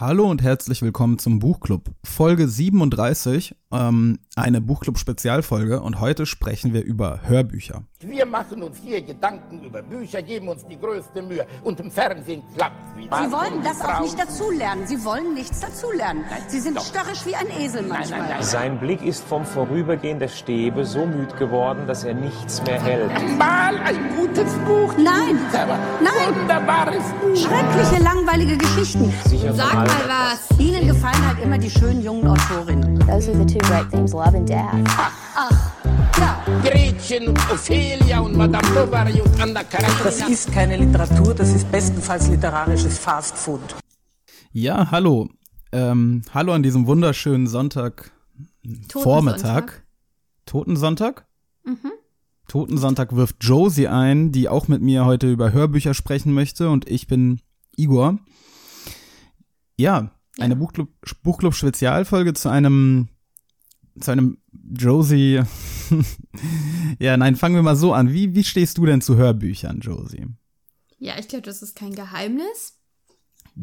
Hallo 0.00 0.30
und 0.30 0.40
herzlich 0.40 0.80
willkommen 0.80 1.18
zum 1.18 1.40
Buchclub. 1.40 1.90
Folge 2.02 2.48
37, 2.48 3.54
ähm, 3.70 4.18
eine 4.34 4.62
Buchclub-Spezialfolge 4.62 5.82
und 5.82 6.00
heute 6.00 6.24
sprechen 6.24 6.72
wir 6.72 6.82
über 6.82 7.20
Hörbücher. 7.24 7.82
Wir 8.00 8.24
machen 8.24 8.62
uns 8.62 8.78
hier 8.82 9.02
Gedanken 9.02 9.62
über 9.62 9.82
Bücher, 9.82 10.22
geben 10.22 10.48
uns 10.48 10.64
die 10.66 10.80
größte 10.80 11.20
Mühe 11.20 11.46
und 11.64 11.80
im 11.80 11.90
Fernsehen 11.90 12.42
klappt 12.56 12.96
wieder. 12.96 13.14
Sie 13.14 13.30
wollen 13.30 13.62
das 13.62 13.82
auch 13.82 14.00
nicht 14.00 14.18
dazulernen. 14.18 14.86
Sie 14.86 15.04
wollen 15.04 15.34
nichts 15.34 15.60
dazulernen. 15.60 16.24
Sie 16.48 16.60
sind 16.60 16.80
störrisch 16.80 17.26
wie 17.26 17.34
ein 17.34 17.50
Esel 17.60 17.82
manchmal. 17.82 18.20
nein, 18.20 18.30
nein. 18.30 18.42
Sein 18.42 18.80
Blick 18.80 19.02
ist 19.02 19.22
vom 19.24 19.44
Vorübergehen 19.44 20.18
der 20.18 20.28
Stäbe 20.28 20.86
so 20.86 21.04
müd 21.04 21.36
geworden, 21.36 21.86
dass 21.86 22.04
er 22.04 22.14
nichts 22.14 22.62
mehr 22.64 22.80
hält. 22.80 23.12
Mal 23.36 23.76
ein 23.76 24.16
gutes 24.16 24.50
Buch. 24.64 24.94
Nein. 24.96 25.38
Nein. 25.52 26.34
Wunderbares 26.40 27.04
Buch. 27.20 27.36
Schreckliche, 27.36 28.02
langweilige 28.02 28.56
Geschichten. 28.56 29.12
Sicher 29.26 29.52
Sag 29.52 29.89
mal 29.90 30.08
was. 30.08 30.58
Ihnen 30.58 30.86
gefallen 30.86 31.26
halt 31.26 31.42
immer 31.42 31.58
die 31.58 31.70
schönen 31.70 32.02
jungen 32.02 32.26
Autorinnen. 32.26 32.98
Those 33.00 33.30
are 33.30 33.38
the 33.38 33.46
two 33.46 33.58
great 33.66 33.90
themes, 33.90 34.12
love 34.12 34.36
and 34.36 34.48
death. 34.48 34.72
Ja, 36.18 36.44
Gretchen 36.62 37.28
und 37.28 37.38
Ophelia 37.50 38.20
und 38.20 38.36
Madame 38.36 38.68
Bovary 38.74 39.20
und 39.20 39.40
Anna 39.40 39.62
Karenina. 39.64 40.04
Das 40.04 40.28
ist 40.28 40.52
keine 40.52 40.76
Literatur, 40.76 41.34
das 41.34 41.54
ist 41.54 41.70
bestenfalls 41.70 42.28
literarisches 42.28 42.98
Fastfood. 42.98 43.60
Ja, 44.52 44.90
hallo. 44.90 45.28
Ähm, 45.72 46.22
hallo 46.34 46.52
an 46.52 46.62
diesem 46.62 46.86
wunderschönen 46.86 47.46
Sonntag 47.46 48.10
Vormittag. 48.92 49.84
Totensonntag? 50.46 51.26
Mhm. 51.64 51.92
Totensonntag 52.48 53.14
wirft 53.14 53.36
Josie 53.40 53.86
ein, 53.86 54.32
die 54.32 54.48
auch 54.48 54.66
mit 54.66 54.82
mir 54.82 55.04
heute 55.04 55.30
über 55.30 55.52
Hörbücher 55.52 55.94
sprechen 55.94 56.34
möchte 56.34 56.68
und 56.68 56.88
ich 56.90 57.06
bin 57.06 57.40
Igor. 57.76 58.18
Ja, 59.80 60.10
eine 60.38 60.56
Buchclub, 60.56 60.88
Buchclub 61.22 61.54
Spezialfolge 61.54 62.34
zu 62.34 62.48
einem 62.48 63.08
zu 64.00 64.10
einem 64.12 64.38
Josie. 64.52 65.42
ja, 66.98 67.16
nein, 67.16 67.36
fangen 67.36 67.54
wir 67.56 67.62
mal 67.62 67.76
so 67.76 67.92
an. 67.92 68.12
Wie, 68.12 68.34
wie 68.34 68.44
stehst 68.44 68.78
du 68.78 68.86
denn 68.86 69.00
zu 69.02 69.16
Hörbüchern, 69.16 69.80
Josie? 69.80 70.26
Ja, 70.98 71.14
ich 71.18 71.28
glaube, 71.28 71.42
das 71.42 71.62
ist 71.62 71.76
kein 71.76 71.94
Geheimnis. 71.94 72.78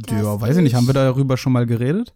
Ja, 0.09 0.39
weiß 0.39 0.57
ich 0.57 0.63
nicht, 0.63 0.71
ich- 0.71 0.75
haben 0.75 0.87
wir 0.87 0.93
darüber 0.93 1.37
schon 1.37 1.53
mal 1.53 1.65
geredet? 1.65 2.13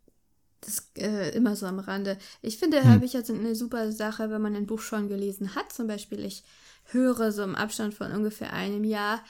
Das 0.62 0.92
äh, 0.96 1.30
immer 1.36 1.56
so 1.56 1.66
am 1.66 1.80
Rande. 1.80 2.18
Ich 2.44 2.58
finde, 2.60 2.84
Hm. 2.84 2.92
Hörbücher 2.92 3.24
sind 3.24 3.40
eine 3.40 3.56
super 3.56 3.92
Sache, 3.92 4.30
wenn 4.30 4.42
man 4.44 4.56
ein 4.56 4.68
Buch 4.68 4.80
schon 4.82 5.08
gelesen 5.10 5.56
hat. 5.56 5.72
Zum 5.74 5.88
Beispiel, 5.88 6.24
ich 6.24 6.44
höre 6.92 7.32
so 7.32 7.42
im 7.44 7.56
Abstand 7.56 7.96
von 7.96 8.12
ungefähr 8.12 8.54
einem 8.54 8.84
Jahr 8.84 9.22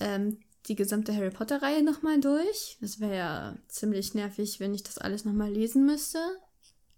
ähm, 0.00 0.38
die 0.66 0.76
gesamte 0.76 1.14
Harry 1.14 1.30
Potter-Reihe 1.30 1.82
nochmal 1.82 2.20
durch. 2.20 2.76
Das 2.80 3.00
wäre 3.00 3.16
ja 3.16 3.56
ziemlich 3.68 4.14
nervig, 4.14 4.60
wenn 4.60 4.74
ich 4.74 4.82
das 4.82 4.98
alles 4.98 5.24
nochmal 5.24 5.50
lesen 5.50 5.86
müsste. 5.86 6.18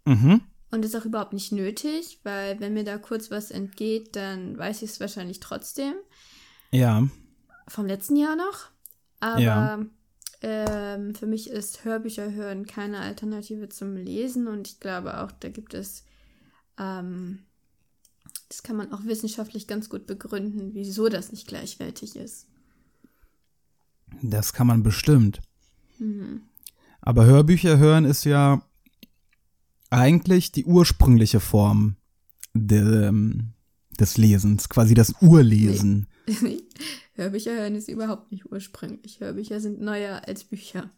Mhm. 0.04 0.40
Und 0.70 0.84
ist 0.84 0.96
auch 0.96 1.04
überhaupt 1.04 1.32
nicht 1.34 1.52
nötig, 1.52 2.20
weil 2.24 2.58
wenn 2.60 2.72
mir 2.74 2.84
da 2.84 2.98
kurz 2.98 3.30
was 3.30 3.50
entgeht, 3.50 4.16
dann 4.16 4.56
weiß 4.58 4.82
ich 4.82 4.90
es 4.90 5.00
wahrscheinlich 5.00 5.40
trotzdem. 5.40 5.94
Ja. 6.70 7.06
vom 7.68 7.86
letzten 7.86 8.16
Jahr 8.16 8.34
noch. 8.34 8.70
Aber 9.20 9.40
Ja. 9.40 9.84
ähm, 10.40 11.14
für 11.14 11.26
mich 11.26 11.48
ist 11.50 11.84
Hörbücher 11.84 12.32
hören 12.32 12.66
keine 12.66 12.98
Alternative 13.00 13.68
zum 13.68 13.94
Lesen 13.96 14.48
und 14.48 14.66
ich 14.66 14.80
glaube 14.80 15.20
auch, 15.20 15.30
da 15.30 15.48
gibt 15.50 15.74
es, 15.74 16.04
ähm, 16.78 17.44
das 18.48 18.62
kann 18.62 18.76
man 18.76 18.92
auch 18.92 19.04
wissenschaftlich 19.04 19.66
ganz 19.68 19.88
gut 19.88 20.06
begründen, 20.06 20.70
wieso 20.74 21.08
das 21.08 21.30
nicht 21.30 21.46
gleichwertig 21.46 22.16
ist. 22.16 22.46
Das 24.20 24.52
kann 24.52 24.66
man 24.66 24.82
bestimmt. 24.82 25.40
Aber 27.00 27.24
Hörbücher 27.24 27.78
hören 27.78 28.04
ist 28.04 28.24
ja 28.24 28.62
eigentlich 29.90 30.52
die 30.52 30.64
ursprüngliche 30.64 31.40
Form 31.40 31.96
de, 32.54 33.08
ähm, 33.08 33.52
des 33.98 34.16
Lesens, 34.16 34.68
quasi 34.68 34.94
das 34.94 35.14
Urlesen. 35.20 36.06
Hörbücher 37.14 37.52
hören 37.52 37.74
ist 37.74 37.88
überhaupt 37.88 38.32
nicht 38.32 38.50
ursprünglich. 38.50 39.20
Hörbücher 39.20 39.60
sind 39.60 39.80
neuer 39.80 40.22
als 40.26 40.44
Bücher. 40.44 40.90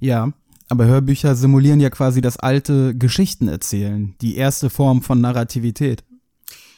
Ja, 0.00 0.32
aber 0.68 0.86
Hörbücher 0.86 1.34
simulieren 1.34 1.80
ja 1.80 1.90
quasi 1.90 2.20
das 2.20 2.36
alte 2.36 2.96
Geschichtenerzählen, 2.96 4.14
die 4.20 4.36
erste 4.36 4.70
Form 4.70 5.02
von 5.02 5.20
Narrativität. 5.20 6.04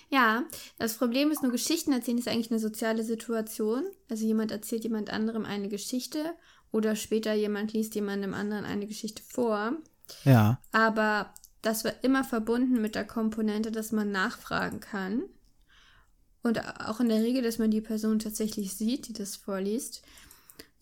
Ja, 0.09 0.45
das 0.79 0.97
Problem 0.97 1.31
ist 1.31 1.43
nur, 1.43 1.53
Geschichten 1.53 1.93
erzählen 1.93 2.19
ist 2.19 2.29
eigentlich 2.29 2.51
eine 2.51 2.61
soziale 2.61 3.03
Situation. 3.03 3.85
Also 4.09 4.25
jemand 4.25 4.53
erzählt 4.53 4.85
jemand 4.85 5.11
anderem 5.11 5.45
eine 5.45 5.69
Geschichte 5.69 6.35
oder 6.71 6.95
später 6.97 7.35
jemand 7.35 7.73
liest 7.73 7.95
jemandem 7.95 8.35
anderen 8.35 8.65
eine 8.65 8.87
Geschichte 8.87 9.23
vor. 9.27 9.73
Ja, 10.25 10.61
Aber 10.73 11.35
das 11.63 11.85
war 11.85 11.93
immer 12.03 12.23
verbunden 12.23 12.81
mit 12.81 12.95
der 12.95 13.05
Komponente, 13.05 13.73
dass 13.73 13.91
man 13.91 14.13
nachfragen 14.13 14.81
kann. 14.81 15.25
Und 16.43 16.61
auch 16.81 17.01
in 17.01 17.09
der 17.09 17.23
Regel, 17.23 17.43
dass 17.43 17.59
man 17.59 17.73
die 17.73 17.81
Person 17.81 18.21
tatsächlich 18.21 18.75
sieht, 18.75 19.09
die 19.09 19.13
das 19.13 19.35
vorliest. 19.35 20.03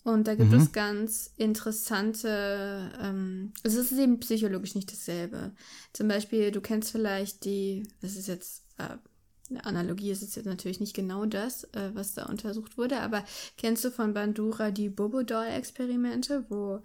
Und 0.03 0.29
da 0.29 0.35
gibt 0.35 0.53
es 0.53 0.73
ganz 0.73 1.33
interessante, 1.39 2.93
ähm, 3.01 3.55
also 3.62 3.81
es 3.81 3.91
ist 3.91 3.99
eben 3.99 4.21
psychologisch 4.21 4.75
nicht 4.75 4.93
dasselbe. 4.93 5.53
Zum 5.95 6.09
Beispiel, 6.09 6.51
du 6.51 6.61
kennst 6.61 6.93
vielleicht 6.93 7.47
die, 7.47 7.89
das 8.03 8.17
ist 8.17 8.29
jetzt, 8.29 8.65
äh, 8.77 8.99
eine 9.50 9.65
Analogie 9.66 10.10
ist 10.10 10.22
es 10.22 10.34
jetzt 10.34 10.47
natürlich 10.47 10.81
nicht 10.81 10.94
genau 10.94 11.27
das, 11.27 11.65
äh, 11.75 11.91
was 11.93 12.15
da 12.15 12.27
untersucht 12.27 12.78
wurde, 12.78 13.00
aber 13.00 13.25
kennst 13.59 13.84
du 13.84 13.91
von 13.91 14.15
Bandura 14.15 14.71
die 14.71 14.88
Bobo-Doll-Experimente, 14.88 16.47
wo 16.49 16.81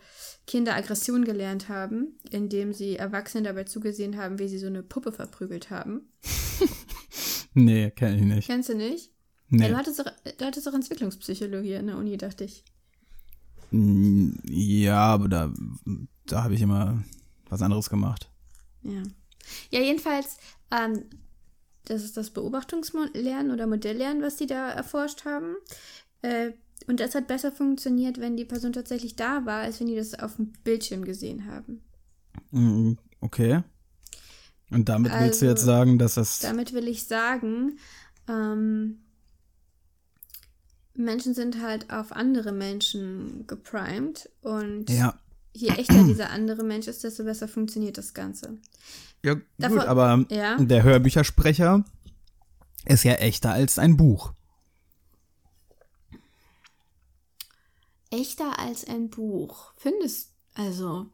Kinder 0.46 0.76
Aggression 0.76 1.24
gelernt 1.24 1.70
haben, 1.70 2.20
indem 2.32 2.74
sie 2.74 2.98
Erwachsenen 2.98 3.46
dabei 3.46 3.64
zugesehen 3.64 4.18
haben, 4.18 4.40
wie 4.40 4.50
sie 4.50 4.60
so 4.60 4.68
eine 4.68 4.84
Puppe 4.84 5.12
verprügelt 5.12 5.70
haben? 5.70 6.10
nee, 7.54 7.92
kenne 7.92 8.18
ich 8.18 8.24
nicht. 8.24 8.48
Kennst 8.48 8.70
du 8.70 8.76
nicht? 8.76 9.12
Nee. 9.48 9.64
Ja, 9.64 9.70
du, 9.70 9.78
hattest 9.78 10.00
doch, 10.00 10.12
du 10.38 10.46
hattest 10.46 10.68
doch 10.68 10.74
Entwicklungspsychologie 10.74 11.78
an 11.78 11.88
der 11.88 11.98
Uni, 11.98 12.18
dachte 12.18 12.44
ich. 12.44 12.64
Ja, 13.72 14.98
aber 14.98 15.30
da, 15.30 15.54
da 16.26 16.44
habe 16.44 16.56
ich 16.56 16.62
immer 16.62 17.04
was 17.50 17.62
anderes 17.62 17.90
gemacht. 17.90 18.30
Ja. 18.84 19.04
Ja, 19.72 19.80
jedenfalls, 19.80 20.38
ähm, 20.72 21.06
das 21.86 22.04
ist 22.04 22.18
das 22.18 22.30
Beobachtungslernen 22.30 23.52
oder 23.52 23.68
Modelllernen, 23.68 24.22
was 24.22 24.36
die 24.36 24.48
da 24.48 24.70
erforscht 24.70 25.26
haben. 25.26 25.56
Äh, 26.22 26.52
und 26.88 27.00
das 27.00 27.16
hat 27.16 27.28
besser 27.28 27.52
funktioniert, 27.52 28.20
wenn 28.20 28.38
die 28.38 28.46
Person 28.46 28.74
tatsächlich 28.74 29.16
da 29.16 29.46
war, 29.46 29.62
als 29.62 29.80
wenn 29.80 29.88
die 29.88 29.96
das 29.96 30.14
auf 30.20 30.36
dem 30.38 30.54
Bildschirm 30.64 31.04
gesehen 31.06 31.46
haben. 31.46 31.82
Mm, 32.52 32.94
Okay. 33.22 33.64
Und 34.72 34.88
damit 34.88 35.12
willst 35.12 35.42
du 35.42 35.46
Also, 35.46 35.46
jetzt 35.48 35.64
sagen, 35.66 35.98
dass 36.00 36.14
das. 36.14 36.40
Damit 36.40 36.74
will 36.74 36.88
ich 36.88 37.06
sagen, 37.06 37.80
ähm, 38.28 39.00
Menschen 40.94 41.34
sind 41.34 41.62
halt 41.62 41.92
auf 41.92 42.12
andere 42.12 42.52
Menschen 42.52 43.46
geprimed 43.48 44.30
und 44.42 44.90
Ja. 44.90 45.20
Je 45.60 45.70
echter 45.70 46.04
dieser 46.04 46.30
andere 46.30 46.64
Mensch 46.64 46.88
ist, 46.88 47.04
desto 47.04 47.24
besser 47.24 47.48
funktioniert 47.48 47.98
das 47.98 48.14
Ganze. 48.14 48.58
Ja, 49.24 49.34
gut, 49.36 49.44
Davon- 49.58 49.80
aber 49.80 50.26
Ja. 50.30 50.58
der 50.58 50.84
Hörbüchersprecher 50.84 51.84
ist 52.86 53.04
ja 53.04 53.14
echter 53.14 53.52
als 53.52 53.78
ein 53.80 53.98
Buch. 53.98 54.34
Echter 58.12 58.58
als 58.60 58.86
ein 58.88 59.10
Buch. 59.10 59.74
Findest 59.78 60.32
also. 60.56 61.08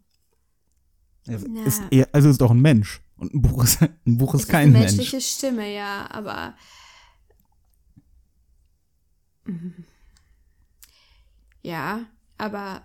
Es 1.28 1.44
Na. 1.48 1.66
Ist 1.66 1.82
eher, 1.92 2.08
also 2.14 2.30
ist 2.30 2.40
doch 2.42 2.52
ein 2.52 2.62
Mensch. 2.62 3.02
Und 3.18 3.34
ein 3.34 3.42
Buch 3.42 3.64
ist, 3.64 3.82
ein 3.82 4.18
Buch 4.18 4.34
ist 4.36 4.42
Es 4.44 4.48
kein 4.48 4.70
ist 4.70 4.76
eine 4.76 4.80
Mensch. 4.86 4.96
menschliche 4.98 5.22
Stimme, 5.22 5.74
ja, 5.74 6.08
aber. 6.12 6.56
Ja, 11.64 12.06
aber 12.38 12.84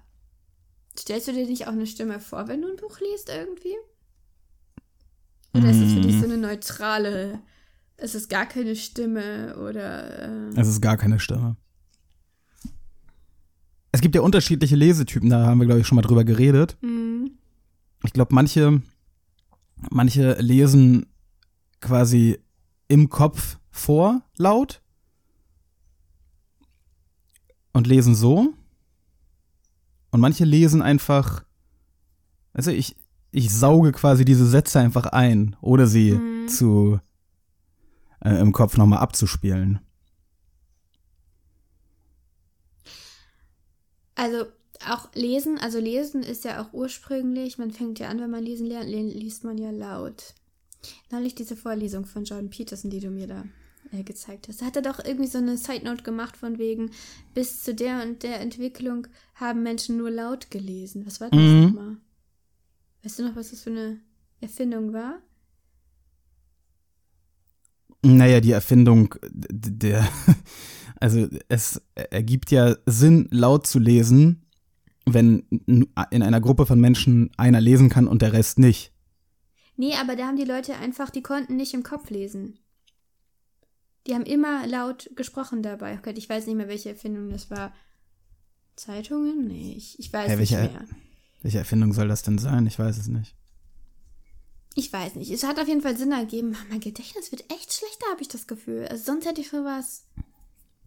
stellst 1.01 1.29
du 1.29 1.33
dir 1.33 1.47
nicht 1.47 1.67
auch 1.67 1.73
eine 1.73 1.87
Stimme 1.87 2.21
vor, 2.21 2.49
wenn 2.49 2.63
du 2.63 2.69
ein 2.69 2.77
Buch 2.77 2.99
liest 3.01 3.29
irgendwie? 3.29 3.75
Oder 5.55 5.71
ist 5.71 5.81
es 5.81 5.93
für 5.95 6.01
dich 6.01 6.17
Mm. 6.17 6.19
so 6.21 6.25
eine 6.27 6.37
neutrale, 6.39 7.41
es 7.97 8.15
ist 8.15 8.29
gar 8.31 8.47
keine 8.47 8.77
Stimme 8.77 9.57
oder 9.59 10.51
äh, 10.55 10.61
Es 10.61 10.69
ist 10.69 10.81
gar 10.81 10.97
keine 10.97 11.19
Stimme. 11.19 11.57
Es 13.93 14.01
gibt 14.01 14.15
ja 14.15 14.21
unterschiedliche 14.21 14.77
Lesetypen, 14.77 15.29
da 15.31 15.47
haben 15.47 15.59
wir, 15.59 15.67
glaube 15.67 15.81
ich, 15.81 15.87
schon 15.87 15.97
mal 15.97 16.03
drüber 16.03 16.23
geredet. 16.25 16.77
mh, 16.81 17.31
Ich 18.05 18.13
glaube, 18.13 18.33
manche, 18.35 18.81
manche 19.91 20.35
lesen 20.41 21.07
quasi 21.81 22.39
im 22.87 23.09
Kopf 23.09 23.59
vor 23.73 24.23
laut 24.37 24.81
und 27.73 27.87
lesen 27.89 28.15
so. 28.15 28.53
Und 30.11 30.21
manche 30.21 30.45
lesen 30.45 30.83
einfach, 30.83 31.45
also 32.53 32.71
ich, 32.71 32.97
ich 33.31 33.53
sauge 33.53 33.93
quasi 33.93 34.25
diese 34.25 34.47
Sätze 34.47 34.81
einfach 34.81 35.07
ein, 35.07 35.57
ohne 35.61 35.87
sie 35.87 36.19
zu 36.49 37.01
äh, 38.25 38.41
im 38.41 38.53
Kopf 38.53 38.77
nochmal 38.77 38.99
abzuspielen. 39.01 39.81
Also 44.15 44.47
auch 44.87 45.09
lesen, 45.15 45.59
also 45.59 45.79
lesen 45.79 46.23
ist 46.23 46.45
ja 46.45 46.63
auch 46.63 46.73
ursprünglich, 46.73 47.59
man 47.59 47.71
fängt 47.71 47.99
ja 47.99 48.09
an, 48.09 48.21
wenn 48.21 48.31
man 48.31 48.43
lesen 48.43 48.67
lernt, 48.67 48.89
liest 48.89 49.45
man 49.45 49.59
ja 49.59 49.71
laut. 49.71 50.35
Neulich 51.11 51.35
diese 51.35 51.57
Vorlesung 51.57 52.05
von 52.07 52.25
Jordan 52.25 52.51
Peterson, 52.51 52.91
die 52.91 53.01
du 53.01 53.11
mir 53.11 53.27
da 53.27 53.45
äh, 53.93 54.03
gezeigt 54.03 54.49
hast. 54.49 54.63
Da 54.63 54.67
hat 54.67 54.77
er 54.77 54.83
doch 54.83 55.05
irgendwie 55.05 55.27
so 55.27 55.39
eine 55.39 55.57
Side 55.57 55.85
Note 55.85 56.03
gemacht 56.03 56.37
von 56.37 56.59
wegen, 56.59 56.91
bis 57.35 57.63
zu 57.63 57.75
der 57.75 58.03
und 58.03 58.23
der 58.23 58.41
Entwicklung 58.41 59.07
haben 59.35 59.63
Menschen 59.63 59.97
nur 59.97 60.11
laut 60.11 60.51
gelesen. 60.51 61.07
Was 61.07 61.21
war 61.21 61.31
das 61.31 61.41
mhm. 61.41 61.61
nochmal? 61.63 61.97
Weißt 63.03 63.19
du 63.19 63.27
noch, 63.27 63.37
was 63.37 63.51
das 63.51 63.63
für 63.63 63.71
eine 63.71 64.01
Erfindung 64.41 64.93
war? 64.93 65.21
Naja, 68.03 68.41
die 68.41 68.53
Erfindung 68.53 69.15
der, 69.31 70.09
also 71.01 71.29
es 71.49 71.83
ergibt 71.95 72.51
ja 72.51 72.77
Sinn, 72.87 73.29
laut 73.31 73.67
zu 73.67 73.79
lesen, 73.79 74.47
wenn 75.05 75.41
in 75.67 76.23
einer 76.23 76.41
Gruppe 76.41 76.67
von 76.67 76.81
Menschen 76.81 77.31
einer 77.37 77.61
lesen 77.61 77.89
kann 77.89 78.07
und 78.07 78.23
der 78.23 78.33
Rest 78.33 78.59
nicht. 78.59 78.93
Nee, 79.77 79.95
aber 79.95 80.15
da 80.15 80.27
haben 80.27 80.37
die 80.37 80.45
Leute 80.45 80.77
einfach, 80.77 81.11
die 81.11 81.23
konnten 81.23 81.57
nicht 81.57 81.75
im 81.75 81.83
Kopf 81.83 82.11
lesen. 82.11 82.59
Die 84.07 84.15
haben 84.15 84.25
immer 84.25 84.67
laut 84.67 85.11
gesprochen 85.15 85.63
dabei. 85.63 85.97
Oh 85.99 86.03
Gott, 86.03 86.17
ich 86.17 86.29
weiß 86.29 86.47
nicht 86.47 86.57
mehr, 86.57 86.69
welche 86.69 86.89
Erfindung 86.91 87.31
das 87.31 87.51
war. 87.51 87.73
Zeitungen? 88.77 89.47
Nee, 89.47 89.75
ich, 89.77 89.99
ich 89.99 90.13
weiß 90.13 90.31
hey, 90.31 90.39
welche, 90.39 90.61
nicht 90.61 90.73
mehr. 90.73 90.85
Welche 91.43 91.59
Erfindung 91.59 91.93
soll 91.93 92.09
das 92.09 92.23
denn 92.23 92.39
sein? 92.39 92.67
Ich 92.67 92.79
weiß 92.79 92.97
es 92.97 93.09
nicht. 93.09 93.35
Ich 94.75 94.93
weiß 94.93 95.17
nicht. 95.17 95.31
Es 95.31 95.43
hat 95.43 95.59
auf 95.59 95.69
jeden 95.69 95.83
Fall 95.83 95.97
Sinn 95.97 96.13
ergeben. 96.13 96.57
Mein 96.71 96.81
Gedächtnis 96.81 97.31
wird 97.31 97.51
echt 97.53 97.73
schlechter, 97.73 98.07
habe 98.11 98.23
ich 98.23 98.29
das 98.29 98.47
Gefühl. 98.47 98.87
Also 98.89 99.05
sonst 99.05 99.27
hätte 99.27 99.41
ich 99.41 99.51
sowas. 99.51 100.07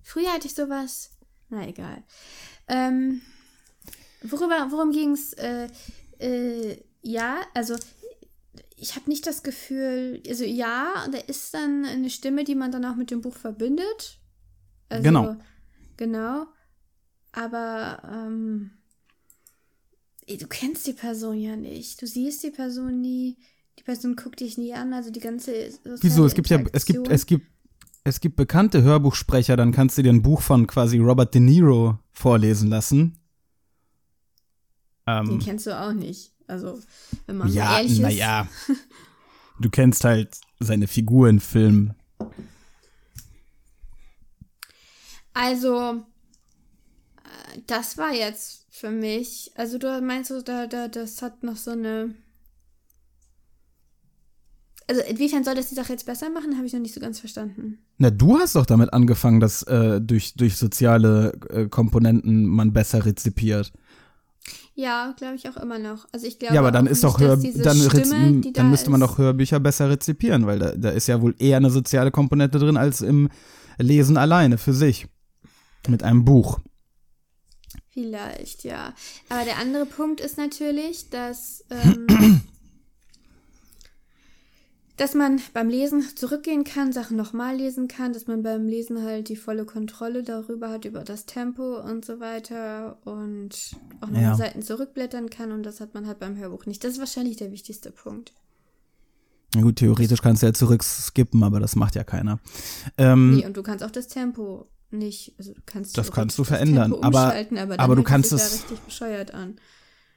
Früher 0.01 0.31
hatte 0.33 0.47
ich 0.47 0.55
sowas. 0.55 1.11
Na 1.49 1.67
egal. 1.67 2.03
Ähm, 2.67 3.21
worüber, 4.23 4.67
worum 4.71 4.91
ging 4.91 5.11
es? 5.11 5.33
Äh, 5.33 5.67
äh, 6.19 6.77
ja, 7.01 7.41
also 7.53 7.75
ich 8.83 8.97
habe 8.97 9.09
nicht 9.09 9.25
das 9.25 9.43
Gefühl, 9.43 10.21
also 10.27 10.43
ja, 10.43 11.07
da 11.09 11.17
ist 11.17 11.53
dann 11.53 11.85
eine 11.85 12.09
Stimme, 12.09 12.43
die 12.43 12.53
man 12.53 12.69
dann 12.69 12.83
auch 12.83 12.97
mit 12.97 13.11
dem 13.11 13.21
Buch 13.21 13.35
verbindet. 13.35 14.19
Also, 14.89 15.03
genau. 15.03 15.37
Genau. 15.95 16.47
Aber 17.31 18.01
ähm, 18.11 18.71
du 20.27 20.47
kennst 20.47 20.85
die 20.85 20.91
Person 20.91 21.37
ja 21.39 21.55
nicht. 21.55 22.01
Du 22.01 22.07
siehst 22.07 22.43
die 22.43 22.51
Person 22.51 22.99
nie. 22.99 23.37
Die 23.79 23.83
Person 23.83 24.17
guckt 24.17 24.41
dich 24.41 24.57
nie 24.57 24.73
an. 24.73 24.93
Also 24.93 25.11
die 25.11 25.21
ganze. 25.21 25.69
Wieso? 26.01 26.25
Es 26.25 26.33
gibt 26.33 26.49
ja, 26.49 26.61
es 26.73 26.85
gibt, 26.85 27.07
es 27.07 27.25
gibt, 27.25 27.47
es 28.03 28.19
gibt 28.19 28.35
bekannte 28.35 28.83
Hörbuchsprecher. 28.83 29.55
Dann 29.55 29.71
kannst 29.71 29.97
du 29.97 30.01
dir 30.01 30.11
ein 30.11 30.23
Buch 30.23 30.41
von 30.41 30.67
quasi 30.67 30.97
Robert 30.99 31.33
De 31.33 31.39
Niro 31.39 31.99
vorlesen 32.11 32.69
lassen. 32.69 33.17
Ähm, 35.07 35.25
Den 35.25 35.39
kennst 35.39 35.67
du 35.67 35.79
auch 35.79 35.93
nicht. 35.93 36.32
Also, 36.47 36.79
wenn 37.25 37.37
man 37.37 37.51
ja, 37.51 37.77
ehrlich 37.77 37.93
ist. 37.93 37.99
Naja, 37.99 38.47
du 39.59 39.69
kennst 39.69 40.03
halt 40.03 40.39
seine 40.59 40.87
Figur 40.87 41.29
in 41.29 41.39
Filmen. 41.39 41.93
Also, 45.33 46.03
äh, 47.23 47.59
das 47.67 47.97
war 47.97 48.13
jetzt 48.13 48.65
für 48.69 48.91
mich. 48.91 49.51
Also, 49.55 49.77
du 49.77 50.01
meinst, 50.01 50.31
da, 50.45 50.67
da, 50.67 50.87
das 50.87 51.21
hat 51.21 51.43
noch 51.43 51.57
so 51.57 51.71
eine. 51.71 52.13
Also, 54.87 55.01
inwiefern 55.01 55.43
soll 55.43 55.55
das 55.55 55.69
die 55.69 55.75
Sache 55.75 55.93
jetzt 55.93 56.05
besser 56.05 56.29
machen, 56.29 56.57
habe 56.57 56.67
ich 56.67 56.73
noch 56.73 56.81
nicht 56.81 56.93
so 56.93 56.99
ganz 56.99 57.19
verstanden. 57.19 57.79
Na, 57.97 58.09
du 58.09 58.37
hast 58.37 58.55
doch 58.55 58.65
damit 58.65 58.91
angefangen, 58.91 59.39
dass 59.39 59.63
äh, 59.63 60.01
durch, 60.01 60.35
durch 60.35 60.57
soziale 60.57 61.31
äh, 61.49 61.67
Komponenten 61.67 62.45
man 62.45 62.73
besser 62.73 63.05
rezipiert. 63.05 63.71
Ja, 64.75 65.13
glaube 65.17 65.35
ich 65.35 65.47
auch 65.47 65.57
immer 65.57 65.77
noch. 65.77 66.07
Also 66.11 66.25
ich 66.25 66.39
glaube 66.39 66.55
Ja, 66.55 66.61
aber 66.61 66.71
dann 66.71 66.87
ist 66.87 67.03
doch 67.03 67.19
Hör 67.19 67.37
dann, 67.37 67.77
Stimme, 67.77 68.41
dann 68.41 68.53
da 68.53 68.63
müsste 68.63 68.89
man 68.89 69.01
doch 69.01 69.17
Hörbücher 69.17 69.59
besser 69.59 69.89
rezipieren, 69.89 70.47
weil 70.47 70.59
da, 70.59 70.71
da 70.75 70.89
ist 70.89 71.07
ja 71.07 71.21
wohl 71.21 71.35
eher 71.37 71.57
eine 71.57 71.69
soziale 71.69 72.09
Komponente 72.09 72.57
drin 72.57 72.77
als 72.77 73.01
im 73.01 73.29
Lesen 73.77 74.17
alleine 74.17 74.57
für 74.57 74.73
sich. 74.73 75.07
Mit 75.87 76.01
einem 76.01 76.25
Buch. 76.25 76.59
Vielleicht, 77.89 78.63
ja. 78.63 78.93
Aber 79.29 79.43
der 79.45 79.59
andere 79.59 79.85
Punkt 79.85 80.21
ist 80.21 80.37
natürlich, 80.37 81.09
dass 81.11 81.63
ähm, 81.69 82.41
dass 84.97 85.15
man 85.15 85.41
beim 85.53 85.69
Lesen 85.69 86.03
zurückgehen 86.15 86.63
kann, 86.63 86.93
Sachen 86.93 87.17
nochmal 87.17 87.55
lesen 87.55 87.87
kann, 87.87 88.13
dass 88.13 88.27
man 88.27 88.43
beim 88.43 88.67
Lesen 88.67 89.01
halt 89.03 89.29
die 89.29 89.35
volle 89.35 89.65
Kontrolle 89.65 90.23
darüber 90.23 90.69
hat, 90.69 90.85
über 90.85 91.03
das 91.03 91.25
Tempo 91.25 91.79
und 91.79 92.05
so 92.05 92.19
weiter 92.19 92.97
und 93.05 93.71
auch 94.01 94.07
nochmal 94.07 94.21
ja. 94.21 94.35
Seiten 94.35 94.61
zurückblättern 94.61 95.29
kann 95.29 95.51
und 95.51 95.63
das 95.63 95.81
hat 95.81 95.93
man 95.93 96.05
halt 96.05 96.19
beim 96.19 96.37
Hörbuch 96.37 96.65
nicht. 96.65 96.83
Das 96.83 96.93
ist 96.93 96.99
wahrscheinlich 96.99 97.37
der 97.37 97.51
wichtigste 97.51 97.91
Punkt. 97.91 98.33
Na 99.55 99.61
gut, 99.61 99.77
theoretisch 99.77 100.21
kannst 100.21 100.41
du 100.41 100.47
ja 100.47 100.53
zurückskippen, 100.53 101.43
aber 101.43 101.59
das 101.59 101.75
macht 101.75 101.95
ja 101.95 102.03
keiner. 102.03 102.39
Ähm, 102.97 103.35
nee, 103.35 103.45
und 103.45 103.57
du 103.57 103.63
kannst 103.63 103.83
auch 103.83 103.91
das 103.91 104.07
Tempo 104.07 104.67
nicht, 104.91 105.33
also 105.39 105.53
du 105.53 105.61
kannst 105.65 105.97
das 105.97 106.11
kannst 106.11 106.37
du 106.37 106.43
verändern, 106.43 106.93
aber, 107.01 107.33
aber, 107.57 107.79
aber 107.79 107.95
du 107.95 108.03
kannst 108.03 108.31
es 108.31 108.53
richtig 108.53 108.79
bescheuert 108.79 109.33
an. 109.33 109.55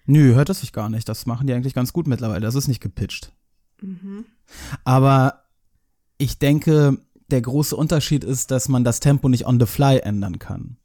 Nö, 0.05 0.35
hört 0.35 0.51
es 0.51 0.61
sich 0.61 0.73
gar 0.73 0.89
nicht. 0.89 1.09
Das 1.09 1.27
machen 1.27 1.47
die 1.47 1.53
eigentlich 1.53 1.75
ganz 1.75 1.93
gut 1.93 2.07
mittlerweile. 2.07 2.43
Das 2.43 2.55
ist 2.55 2.69
nicht 2.69 2.81
gepitcht. 2.81 3.33
Aber 4.85 5.45
ich 6.19 6.39
denke, 6.39 6.99
der 7.31 7.41
große 7.41 7.77
Unterschied 7.77 8.25
ist, 8.25 8.51
dass 8.51 8.69
man 8.69 8.85
das 8.85 9.01
Tempo 9.01 9.29
nicht 9.29 9.47
on 9.47 9.59
the 9.61 9.67
fly 9.67 9.99
ändern 9.99 10.39
kann. 10.39 10.77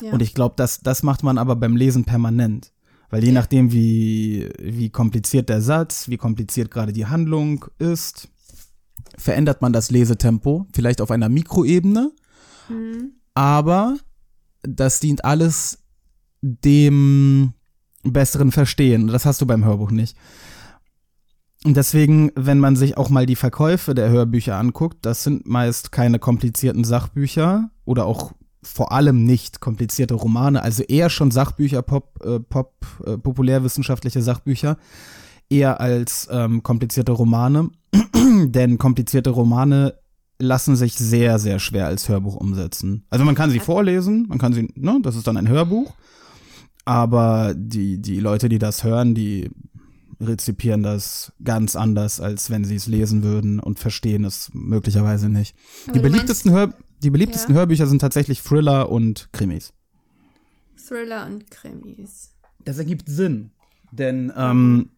Ja. 0.00 0.12
Und 0.12 0.22
ich 0.22 0.34
glaube, 0.34 0.54
das, 0.56 0.80
das 0.80 1.02
macht 1.02 1.22
man 1.22 1.38
aber 1.38 1.56
beim 1.56 1.76
Lesen 1.76 2.04
permanent. 2.04 2.72
Weil 3.10 3.22
je 3.22 3.28
ja. 3.28 3.34
nachdem, 3.34 3.72
wie, 3.72 4.48
wie 4.58 4.90
kompliziert 4.90 5.48
der 5.48 5.62
Satz, 5.62 6.08
wie 6.08 6.16
kompliziert 6.16 6.70
gerade 6.70 6.92
die 6.92 7.06
Handlung 7.06 7.66
ist, 7.78 8.28
verändert 9.16 9.62
man 9.62 9.72
das 9.72 9.90
Lesetempo, 9.90 10.66
vielleicht 10.72 11.00
auf 11.00 11.10
einer 11.10 11.28
Mikroebene. 11.28 12.12
Mhm. 12.68 13.12
Aber 13.34 13.96
das 14.62 15.00
dient 15.00 15.24
alles 15.24 15.78
dem 16.40 17.52
besseren 18.02 18.52
Verstehen. 18.52 19.06
Das 19.06 19.26
hast 19.26 19.40
du 19.40 19.46
beim 19.46 19.64
Hörbuch 19.64 19.90
nicht. 19.90 20.16
Und 21.64 21.78
deswegen, 21.78 22.30
wenn 22.36 22.60
man 22.60 22.76
sich 22.76 22.98
auch 22.98 23.08
mal 23.08 23.24
die 23.24 23.36
Verkäufe 23.36 23.94
der 23.94 24.10
Hörbücher 24.10 24.56
anguckt, 24.56 24.98
das 25.02 25.24
sind 25.24 25.46
meist 25.46 25.92
keine 25.92 26.18
komplizierten 26.18 26.84
Sachbücher 26.84 27.70
oder 27.86 28.04
auch 28.04 28.32
vor 28.62 28.92
allem 28.92 29.24
nicht 29.24 29.60
komplizierte 29.60 30.14
Romane, 30.14 30.62
also 30.62 30.82
eher 30.82 31.08
schon 31.10 31.30
Sachbücher, 31.30 31.82
Pop, 31.82 32.22
äh, 32.24 32.38
Pop, 32.38 32.74
äh, 33.06 33.16
populärwissenschaftliche 33.16 34.22
Sachbücher, 34.22 34.76
eher 35.48 35.80
als 35.80 36.28
ähm, 36.30 36.62
komplizierte 36.62 37.12
Romane. 37.12 37.70
Denn 38.44 38.76
komplizierte 38.76 39.30
Romane 39.30 39.94
lassen 40.38 40.76
sich 40.76 40.94
sehr, 40.94 41.38
sehr 41.38 41.58
schwer 41.60 41.86
als 41.86 42.08
Hörbuch 42.08 42.36
umsetzen. 42.36 43.04
Also 43.08 43.24
man 43.24 43.34
kann 43.34 43.50
sie 43.50 43.60
vorlesen, 43.60 44.26
man 44.28 44.38
kann 44.38 44.52
sie, 44.52 44.68
ne, 44.74 44.98
das 45.02 45.16
ist 45.16 45.26
dann 45.26 45.36
ein 45.36 45.48
Hörbuch. 45.48 45.94
Aber 46.84 47.54
die, 47.56 48.02
die 48.02 48.20
Leute, 48.20 48.50
die 48.50 48.58
das 48.58 48.84
hören, 48.84 49.14
die 49.14 49.50
rezipieren 50.20 50.82
das 50.82 51.32
ganz 51.42 51.76
anders, 51.76 52.20
als 52.20 52.50
wenn 52.50 52.64
sie 52.64 52.76
es 52.76 52.86
lesen 52.86 53.22
würden 53.22 53.60
und 53.60 53.78
verstehen 53.78 54.24
es 54.24 54.50
möglicherweise 54.52 55.28
nicht. 55.28 55.56
die 55.94 56.00
beliebtesten, 56.00 56.52
meinst, 56.52 56.76
Hör, 56.76 56.84
die 57.02 57.10
beliebtesten 57.10 57.54
ja. 57.54 57.60
Hörbücher 57.60 57.86
sind 57.86 58.00
tatsächlich 58.00 58.42
Thriller 58.42 58.90
und 58.90 59.28
Krimis. 59.32 59.72
Thriller 60.76 61.26
und 61.26 61.50
Krimis. 61.50 62.30
Das 62.64 62.78
ergibt 62.78 63.08
Sinn, 63.08 63.50
denn 63.92 64.32
ähm, 64.36 64.90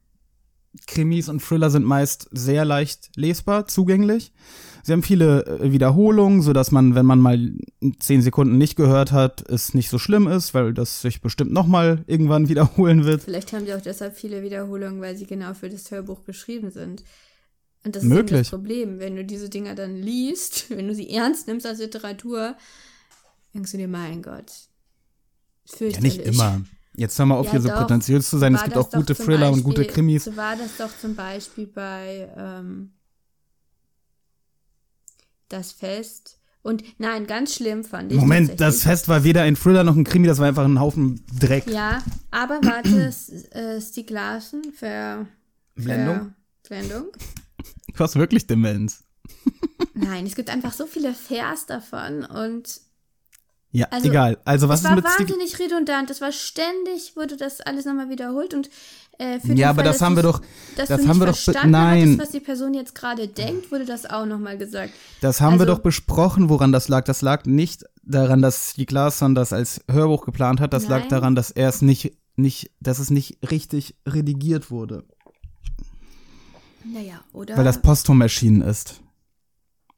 Krimis 0.87 1.29
und 1.29 1.43
Thriller 1.43 1.71
sind 1.71 1.85
meist 1.85 2.29
sehr 2.33 2.65
leicht 2.65 3.11
lesbar, 3.17 3.67
zugänglich. 3.67 4.33
Sie 4.87 4.93
haben 4.93 5.03
viele 5.03 5.45
äh, 5.47 5.73
Wiederholungen, 5.73 6.43
sodass 6.43 6.71
man, 6.71 6.95
wenn 6.95 7.05
man 7.05 7.19
mal 7.19 7.41
zehn 7.99 8.23
Sekunden 8.23 8.57
nicht 8.57 8.77
gehört 8.77 9.11
hat, 9.11 9.43
es 9.51 9.75
nicht 9.75 9.91
so 9.91 9.99
schlimm 9.99 10.29
ist, 10.29 10.55
weil 10.55 10.73
das 10.73 11.03
sich 11.03 11.21
bestimmt 11.21 11.51
nochmal 11.51 12.05
irgendwann 12.07 12.49
wiederholen 12.49 13.05
wird. 13.05 13.23
Vielleicht 13.23 13.53
haben 13.53 13.67
sie 13.67 13.75
auch 13.75 13.81
deshalb 13.81 14.17
viele 14.17 14.45
Wiederholungen, 14.45 15.01
weil 15.01 15.17
sie 15.17 15.27
genau 15.27 15.55
für 15.55 15.69
das 15.69 15.91
Hörbuch 15.91 16.25
geschrieben 16.25 16.71
sind. 16.71 17.03
Und 17.85 17.97
das 17.97 18.05
Möglich. 18.05 18.43
ist 18.43 18.47
das 18.47 18.51
Problem. 18.51 19.01
Wenn 19.01 19.17
du 19.17 19.25
diese 19.25 19.49
Dinger 19.49 19.75
dann 19.75 19.97
liest, 19.97 20.67
wenn 20.71 20.87
du 20.87 20.95
sie 20.95 21.11
ernst 21.11 21.49
nimmst 21.49 21.67
als 21.67 21.81
Literatur, 21.81 22.55
denkst 23.55 23.73
du 23.73 23.79
dir, 23.79 23.89
mein 23.89 24.23
Gott. 24.23 24.53
Ja, 25.81 25.99
nicht 25.99 26.21
immer. 26.21 26.63
Jetzt 26.95 27.19
hör 27.19 27.27
mal 27.27 27.35
auf, 27.35 27.47
ja, 27.47 27.53
hier 27.53 27.61
so 27.61 27.69
prätentiös 27.71 28.31
zu 28.31 28.39
sein. 28.39 28.55
Es 28.55 28.63
gibt 28.63 28.77
auch 28.77 28.89
gute 28.89 29.17
Thriller 29.17 29.51
Beispiel, 29.51 29.59
und 29.59 29.65
gute 29.65 29.85
Krimis. 29.85 30.25
So 30.27 30.37
war 30.37 30.55
das 30.55 30.77
doch 30.79 30.97
zum 31.01 31.17
Beispiel 31.17 31.67
bei 31.67 32.33
ähm, 32.37 32.93
das 35.49 35.73
Fest. 35.73 36.39
Und 36.63 36.83
nein, 36.99 37.27
ganz 37.27 37.55
schlimm 37.55 37.85
fand 37.85 38.11
ich. 38.11 38.19
Moment, 38.19 38.61
das 38.61 38.83
Fest 38.83 39.09
war 39.09 39.23
weder 39.23 39.43
ein 39.43 39.55
Thriller 39.55 39.85
noch 39.85 39.95
ein 39.95 40.03
Krimi, 40.03 40.27
das 40.27 40.39
war 40.39 40.49
einfach 40.49 40.65
ein 40.65 40.81
Haufen 40.81 41.25
Dreck. 41.39 41.67
Ja, 41.69 42.03
aber 42.33 42.61
warte, 42.63 43.15
äh, 43.57 43.81
Stieg 43.81 44.11
Larsen 44.11 44.65
für, 44.73 45.27
für 45.77 45.83
Blendung. 45.83 46.35
Blendung. 46.69 47.07
Du 47.95 47.99
hast 48.01 48.17
wirklich 48.17 48.47
Demenz. 48.47 49.05
Nein, 49.95 50.27
es 50.27 50.35
gibt 50.35 50.51
einfach 50.51 50.73
so 50.73 50.87
viele 50.87 51.15
Vers 51.15 51.67
davon 51.67 52.25
und 52.25 52.81
Ja, 53.73 53.87
Also, 53.91 54.09
egal. 54.09 54.39
Also 54.45 54.69
was 54.69 54.81
es 54.81 54.85
ist 54.85 54.89
war 54.91 54.97
mit 54.97 55.07
Stieg 55.09 55.29
wahnsinnig 55.29 55.59
redundant. 55.59 56.11
Es 56.11 56.21
war 56.21 56.33
ständig, 56.33 57.15
wurde 57.15 57.37
das 57.37 57.61
alles 57.61 57.85
nochmal 57.85 58.09
wiederholt 58.09 58.55
und 58.55 58.71
äh, 59.19 59.39
für 59.41 59.49
den 59.49 59.57
Ja, 59.59 59.69
aber 59.71 59.77
Fall, 59.77 59.85
das 59.85 59.99
dass 59.99 60.03
haben 60.07 60.17
wir 60.17 60.23
doch- 60.23 60.41
das 60.77 60.89
haben 60.91 61.01
nicht 61.01 61.21
wir 61.47 61.53
doch 61.55 61.65
nein. 61.65 62.03
hattest, 62.03 62.19
was 62.21 62.29
die 62.31 62.41
Person 62.41 62.73
jetzt 62.75 62.95
gerade 62.95 63.29
denkt, 63.29 63.71
wurde 63.71 63.85
das 63.85 64.07
auch 64.07 64.25
nochmal 64.25 64.57
gesagt. 64.57 64.93
Das 65.21 65.41
haben 65.41 65.57
wir 65.57 65.61
Also- 65.63 65.75
doch 65.75 65.81
besprochen, 65.81 66.49
woran 66.49 66.73
das 66.73 66.89
lag. 66.89 67.05
Das 67.05 67.21
lag 67.23 67.45
nicht 67.45 67.85
daran, 68.03 68.41
dass 68.41 68.75
die 68.75 68.87
Glasson 68.87 69.35
das 69.35 69.53
als 69.53 69.83
Hörbuch 69.91 70.25
geplant 70.25 70.61
hat. 70.61 70.73
Das 70.73 70.89
lag 70.89 71.01
Nein. 71.01 71.09
daran, 71.11 71.35
dass 71.35 71.51
er 71.51 71.69
es 71.69 71.83
nicht, 71.83 72.17
nicht, 72.37 72.71
dass 72.81 72.99
es 72.99 73.11
nicht 73.11 73.39
richtig 73.51 73.95
redigiert 74.07 74.71
wurde. 74.71 75.05
Naja, 76.85 77.21
oder? 77.33 77.57
Weil 77.57 77.65
das 77.65 77.83
posthum 77.83 78.21
erschienen 78.21 78.63
ist. 78.63 79.01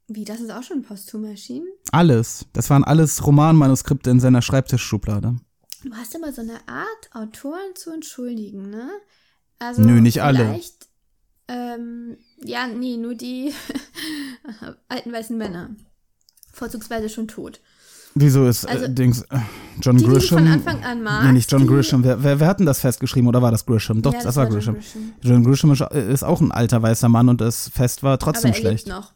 Wie, 0.09 0.25
das 0.25 0.41
ist 0.41 0.51
auch 0.51 0.63
schon 0.63 0.83
posthum 0.83 1.25
erschienen? 1.25 1.67
Alles. 1.93 2.47
Das 2.55 2.71
waren 2.71 2.83
alles 2.85 3.27
Romanmanuskripte 3.27 4.09
in 4.11 4.21
seiner 4.21 4.41
Schreibtischschublade. 4.43 5.37
Du 5.85 5.93
hast 5.95 6.15
immer 6.15 6.33
so 6.33 6.41
eine 6.41 6.55
Art, 6.67 7.11
Autoren 7.13 7.75
zu 7.75 7.93
entschuldigen, 7.93 8.71
ne? 8.71 8.89
Also 9.59 9.83
Nö, 9.83 10.01
nicht 10.01 10.23
alle. 10.23 10.39
Vielleicht, 10.47 10.89
ähm, 11.49 12.17
ja, 12.43 12.67
nee, 12.69 12.97
nur 12.97 13.15
die 13.15 13.53
alten 14.89 15.13
weißen 15.13 15.37
Männer. 15.37 15.71
Vorzugsweise 16.53 17.09
schon 17.09 17.29
tot. 17.29 17.61
Wieso 18.15 18.47
ist 18.49 18.67
Also, 18.67 18.87
äh, 18.87 18.91
Dings, 18.93 19.23
äh, 19.31 19.39
John 19.81 19.97
die, 19.99 20.05
die 20.05 20.11
Grisham? 20.11 20.39
von 20.39 20.49
Anfang 20.49 20.83
an 20.83 21.03
magst, 21.03 21.27
nee, 21.27 21.33
nicht 21.33 21.53
John 21.53 21.61
die- 21.63 21.67
Grisham. 21.69 22.03
Wer, 22.03 22.23
wer, 22.25 22.41
wer 22.41 22.47
hat 22.49 22.59
denn 22.59 22.67
das 22.67 22.81
festgeschrieben 22.81 23.29
oder 23.29 23.43
war 23.43 23.51
das 23.53 23.65
Grisham? 23.67 24.03
Doch, 24.03 24.15
Ja, 24.15 24.23
das, 24.23 24.35
war 24.37 24.45
John 24.47 24.55
Grisham. 24.55 24.75
Grisham. 24.75 25.13
John 25.21 25.45
Grisham 25.45 25.71
ist, 25.73 25.81
ist 25.83 26.23
auch 26.25 26.41
ein 26.41 26.51
alter 26.51 26.83
weißer 26.83 27.09
Mann 27.09 27.29
und 27.29 27.41
das 27.41 27.69
Fest 27.69 28.03
war 28.03 28.19
trotzdem 28.19 28.51
Aber 28.51 28.57
er 28.59 28.61
schlecht. 28.61 28.87
lebt 28.89 28.97
noch. 28.99 29.13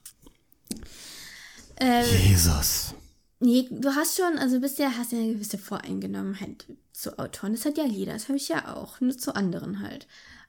Ähm, 1.83 2.07
Jesus. 2.29 2.95
Nee, 3.41 3.69
du 3.69 3.93
hast 3.97 4.17
schon, 4.17 4.39
also 4.39 4.61
bist 4.61 4.79
ja, 4.79 4.93
hast 4.97 5.11
ja 5.11 5.19
eine 5.19 5.33
gewisse 5.35 5.59
Voreingenommenheit 5.59 6.65
zu 6.93 7.19
Autoren. 7.19 7.53
Das 7.55 7.65
hat 7.65 7.77
ja 7.77 7.85
jeder, 7.85 8.13
das 8.13 8.29
habe 8.29 8.37
ich 8.37 8.49
ja 8.49 8.73
auch, 8.73 9.01
nur 9.01 9.19
zu 9.19 9.35
anderen 9.35 9.81
halt. 9.81 10.07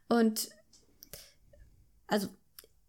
Und 0.08 0.50
also 2.06 2.28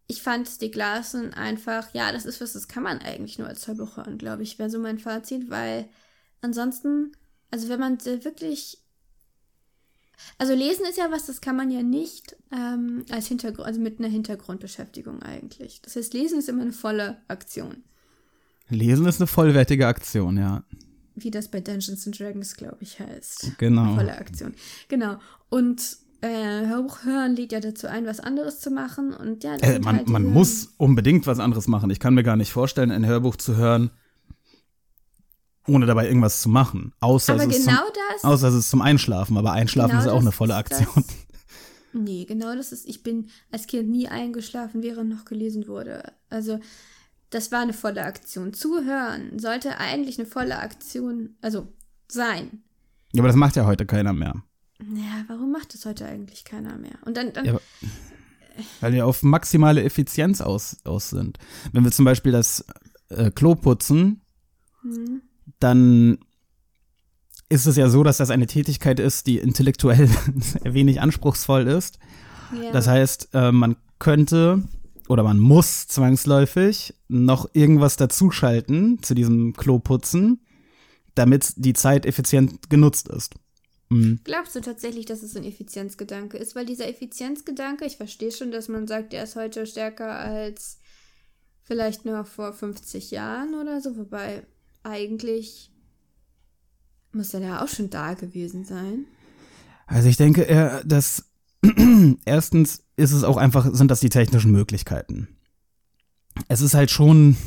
ich 0.05 0.21
fand 0.21 0.47
Stieg 0.47 0.75
Larsson 0.75 1.33
einfach, 1.33 1.91
ja, 1.95 2.11
das 2.11 2.25
ist 2.27 2.39
was, 2.39 2.53
das 2.53 2.67
kann 2.67 2.83
man 2.83 2.99
eigentlich 2.99 3.39
nur 3.39 3.47
als 3.47 3.65
Hörbuch 3.65 3.97
hören, 3.97 4.19
glaube 4.19 4.43
ich, 4.43 4.59
wäre 4.59 4.69
so 4.69 4.77
mein 4.77 4.99
Fazit, 4.99 5.49
weil 5.49 5.89
ansonsten, 6.41 7.13
also 7.49 7.67
wenn 7.69 7.79
man 7.79 7.97
wirklich, 8.05 8.77
also 10.37 10.53
lesen 10.53 10.85
ist 10.85 10.99
ja 10.99 11.09
was, 11.09 11.25
das 11.25 11.41
kann 11.41 11.55
man 11.55 11.71
ja 11.71 11.81
nicht 11.81 12.35
ähm, 12.51 13.07
als 13.09 13.25
Hintergrund, 13.25 13.65
also 13.65 13.79
mit 13.79 13.97
einer 13.97 14.07
Hintergrundbeschäftigung 14.07 15.23
eigentlich. 15.23 15.81
Das 15.81 15.95
heißt, 15.95 16.13
lesen 16.13 16.37
ist 16.37 16.47
immer 16.47 16.61
eine 16.61 16.73
volle 16.73 17.19
Aktion. 17.27 17.83
Lesen 18.69 19.05
ist 19.05 19.19
eine 19.19 19.27
vollwertige 19.27 19.87
Aktion, 19.87 20.37
ja. 20.37 20.63
wie 21.15 21.31
das 21.31 21.49
bei 21.49 21.61
Dungeons 21.61 22.05
and 22.07 22.19
Dragons, 22.19 22.55
glaube 22.55 22.77
ich, 22.79 22.99
heißt. 22.99 23.57
Genau. 23.57 23.95
Volle 23.95 24.17
Aktion. 24.17 24.53
Genau. 24.87 25.17
Und 25.49 25.97
äh, 26.21 26.65
Hörbuch 26.67 27.03
hören 27.03 27.35
lädt 27.35 27.51
ja 27.51 27.59
dazu 27.59 27.87
ein, 27.87 28.05
was 28.05 28.19
anderes 28.19 28.59
zu 28.59 28.71
machen. 28.71 29.13
Und 29.13 29.43
ja, 29.43 29.55
Äh, 29.57 29.79
man, 29.79 29.97
halt 29.97 30.09
man 30.09 30.23
muss 30.25 30.73
unbedingt 30.77 31.27
was 31.27 31.39
anderes 31.39 31.67
machen. 31.67 31.89
Ich 31.91 31.99
kann 31.99 32.15
mir 32.15 32.23
gar 32.23 32.35
nicht 32.35 32.51
vorstellen, 32.51 32.91
ein 32.91 33.05
Hörbuch 33.05 33.35
zu 33.35 33.55
hören, 33.55 33.91
ohne 35.67 35.85
dabei 35.85 36.07
irgendwas 36.07 36.41
zu 36.41 36.49
machen. 36.49 36.93
Außer, 36.99 37.33
Aber 37.33 37.43
es, 37.43 37.57
ist 37.57 37.67
genau 37.67 37.81
zum, 37.81 37.93
das. 38.13 38.23
außer 38.23 38.47
es 38.49 38.55
ist 38.55 38.69
zum 38.69 38.81
Einschlafen. 38.81 39.37
Aber 39.37 39.51
Einschlafen 39.51 39.91
genau 39.91 40.01
ist 40.01 40.07
auch 40.07 40.15
das 40.15 40.23
eine 40.23 40.31
volle 40.31 40.53
ist 40.53 40.59
Aktion. 40.59 40.87
Das, 40.95 41.05
nee, 41.93 42.25
genau 42.25 42.55
das 42.55 42.71
ist. 42.71 42.87
Ich 42.87 43.03
bin 43.03 43.29
als 43.51 43.67
Kind 43.67 43.89
nie 43.89 44.07
eingeschlafen, 44.07 44.81
während 44.83 45.09
noch 45.09 45.25
gelesen 45.25 45.67
wurde. 45.67 46.13
Also, 46.29 46.59
das 47.29 47.51
war 47.51 47.61
eine 47.61 47.73
volle 47.73 48.03
Aktion. 48.03 48.53
Zuhören 48.53 49.39
sollte 49.39 49.77
eigentlich 49.77 50.17
eine 50.19 50.27
volle 50.27 50.59
Aktion, 50.59 51.35
also 51.41 51.67
sein. 52.07 52.63
Ja, 53.13 53.21
aber 53.21 53.27
das 53.29 53.35
macht 53.37 53.55
ja 53.55 53.65
heute 53.65 53.85
keiner 53.85 54.13
mehr. 54.13 54.33
Ja, 54.79 55.23
warum 55.27 55.51
macht 55.51 55.73
das 55.73 55.85
heute 55.85 56.05
eigentlich 56.05 56.43
keiner 56.45 56.77
mehr? 56.77 56.97
Und 57.05 57.15
dann, 57.17 57.33
dann 57.33 57.45
Ja, 57.45 57.51
aber- 57.53 57.61
Weil 58.81 58.93
wir 58.93 59.05
auf 59.05 59.21
maximale 59.23 59.83
Effizienz 59.83 60.39
aus, 60.41 60.77
aus 60.85 61.09
sind. 61.09 61.37
Wenn 61.73 61.83
wir 61.83 61.91
zum 61.91 62.05
Beispiel 62.05 62.31
das 62.31 62.65
äh, 63.09 63.31
Klo 63.31 63.55
putzen, 63.55 64.21
Hm. 64.81 65.21
dann 65.59 66.17
ist 67.49 67.65
es 67.67 67.75
ja 67.75 67.89
so, 67.89 68.03
dass 68.03 68.17
das 68.17 68.29
eine 68.31 68.47
Tätigkeit 68.47 68.99
ist, 68.99 69.27
die 69.27 69.37
intellektuell 69.37 70.09
wenig 70.63 71.01
anspruchsvoll 71.01 71.67
ist. 71.67 71.99
ja. 72.61 72.71
Das 72.71 72.87
heißt, 72.87 73.29
äh, 73.33 73.51
man 73.51 73.75
könnte 73.99 74.63
oder 75.07 75.23
man 75.23 75.39
muss 75.39 75.87
zwangsläufig 75.87 76.93
noch 77.07 77.49
irgendwas 77.53 77.97
dazuschalten 77.97 79.01
zu 79.01 79.13
diesem 79.13 79.53
Kloputzen, 79.53 80.41
damit 81.13 81.53
die 81.57 81.73
Zeit 81.73 82.05
effizient 82.05 82.69
genutzt 82.69 83.07
ist. 83.09 83.35
Mhm. 83.89 84.19
Glaubst 84.23 84.55
du 84.55 84.61
tatsächlich, 84.61 85.05
dass 85.05 85.23
es 85.23 85.35
ein 85.35 85.43
Effizienzgedanke 85.43 86.37
ist? 86.37 86.55
Weil 86.55 86.65
dieser 86.65 86.87
Effizienzgedanke, 86.87 87.85
ich 87.85 87.97
verstehe 87.97 88.31
schon, 88.31 88.51
dass 88.51 88.67
man 88.67 88.87
sagt, 88.87 89.13
der 89.13 89.23
ist 89.23 89.35
heute 89.35 89.65
stärker 89.67 90.17
als 90.17 90.79
vielleicht 91.61 92.05
nur 92.05 92.25
vor 92.25 92.53
50 92.53 93.11
Jahren 93.11 93.55
oder 93.55 93.81
so, 93.81 93.97
wobei 93.97 94.45
eigentlich 94.83 95.71
muss 97.11 97.33
er 97.33 97.39
da 97.39 97.63
auch 97.63 97.67
schon 97.67 97.89
da 97.89 98.13
gewesen 98.13 98.65
sein. 98.65 99.05
Also 99.87 100.09
ich 100.09 100.17
denke, 100.17 100.83
dass 100.85 101.25
erstens 102.25 102.84
ist 102.97 103.11
es 103.11 103.23
auch 103.23 103.37
einfach, 103.37 103.67
sind 103.73 103.91
das 103.91 103.99
die 103.99 104.09
technischen 104.09 104.51
Möglichkeiten. 104.51 105.27
Es 106.47 106.61
ist 106.61 106.73
halt 106.73 106.91
schon 106.91 107.37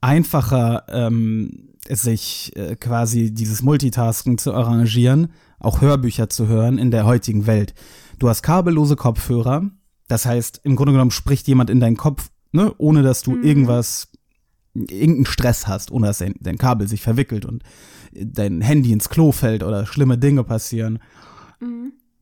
einfacher, 0.00 0.84
ähm, 0.88 1.70
sich 1.88 2.52
äh, 2.56 2.76
quasi 2.76 3.32
dieses 3.32 3.62
Multitasking 3.62 4.38
zu 4.38 4.52
arrangieren, 4.52 5.32
auch 5.60 5.80
Hörbücher 5.80 6.28
zu 6.28 6.48
hören 6.48 6.78
in 6.78 6.90
der 6.90 7.06
heutigen 7.06 7.46
Welt. 7.46 7.74
Du 8.18 8.28
hast 8.28 8.42
kabellose 8.42 8.96
Kopfhörer, 8.96 9.70
das 10.08 10.26
heißt, 10.26 10.60
im 10.64 10.76
Grunde 10.76 10.92
genommen 10.92 11.10
spricht 11.10 11.46
jemand 11.48 11.70
in 11.70 11.80
deinen 11.80 11.96
Kopf, 11.96 12.30
ne, 12.52 12.72
ohne 12.78 13.02
dass 13.02 13.22
du 13.22 13.36
irgendwas, 13.36 14.08
irgendeinen 14.74 15.26
Stress 15.26 15.66
hast, 15.66 15.90
ohne 15.90 16.08
dass 16.08 16.18
dein, 16.18 16.34
dein 16.40 16.58
Kabel 16.58 16.88
sich 16.88 17.02
verwickelt 17.02 17.44
und 17.44 17.62
dein 18.12 18.60
Handy 18.60 18.92
ins 18.92 19.08
Klo 19.08 19.32
fällt 19.32 19.62
oder 19.62 19.86
schlimme 19.86 20.18
Dinge 20.18 20.44
passieren 20.44 20.98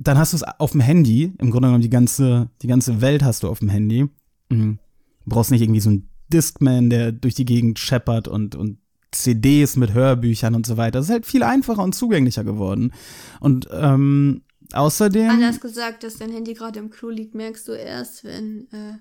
dann 0.04 0.18
hast 0.18 0.32
du 0.32 0.37
es 0.37 0.42
auf 0.42 0.73
dem 0.73 0.80
Handy, 0.80 1.32
im 1.38 1.50
Grunde 1.50 1.68
genommen 1.68 1.82
die 1.82 1.90
ganze, 1.90 2.50
die 2.62 2.66
ganze 2.66 3.00
Welt 3.00 3.23
hast 3.23 3.42
du 3.42 3.49
auf 3.49 3.58
dem 3.58 3.68
Handy. 3.68 4.08
Mhm. 4.50 4.78
Du 5.25 5.30
brauchst 5.30 5.50
nicht 5.50 5.62
irgendwie 5.62 5.80
so 5.80 5.90
einen 5.90 6.08
Discman, 6.32 6.90
der 6.90 7.12
durch 7.12 7.34
die 7.34 7.44
Gegend 7.44 7.78
scheppert 7.78 8.28
und, 8.28 8.54
und 8.54 8.78
CDs 9.12 9.76
mit 9.76 9.94
Hörbüchern 9.94 10.54
und 10.54 10.66
so 10.66 10.76
weiter. 10.76 10.99
Das 10.99 11.06
ist 11.06 11.12
halt 11.12 11.26
viel 11.26 11.42
einfacher 11.42 11.82
und 11.82 11.94
zugänglicher 11.94 12.44
geworden. 12.44 12.92
Und 13.40 13.68
ähm, 13.73 14.42
außerdem. 14.73 15.30
Anders 15.30 15.61
gesagt, 15.61 16.02
dass 16.02 16.16
dein 16.16 16.32
Handy 16.32 16.54
gerade 16.54 16.78
im 16.78 16.90
Klo 16.90 17.11
liegt, 17.11 17.34
merkst 17.34 17.66
du 17.68 17.73
erst, 17.73 18.25
wenn, 18.25 18.68
äh, 18.73 18.99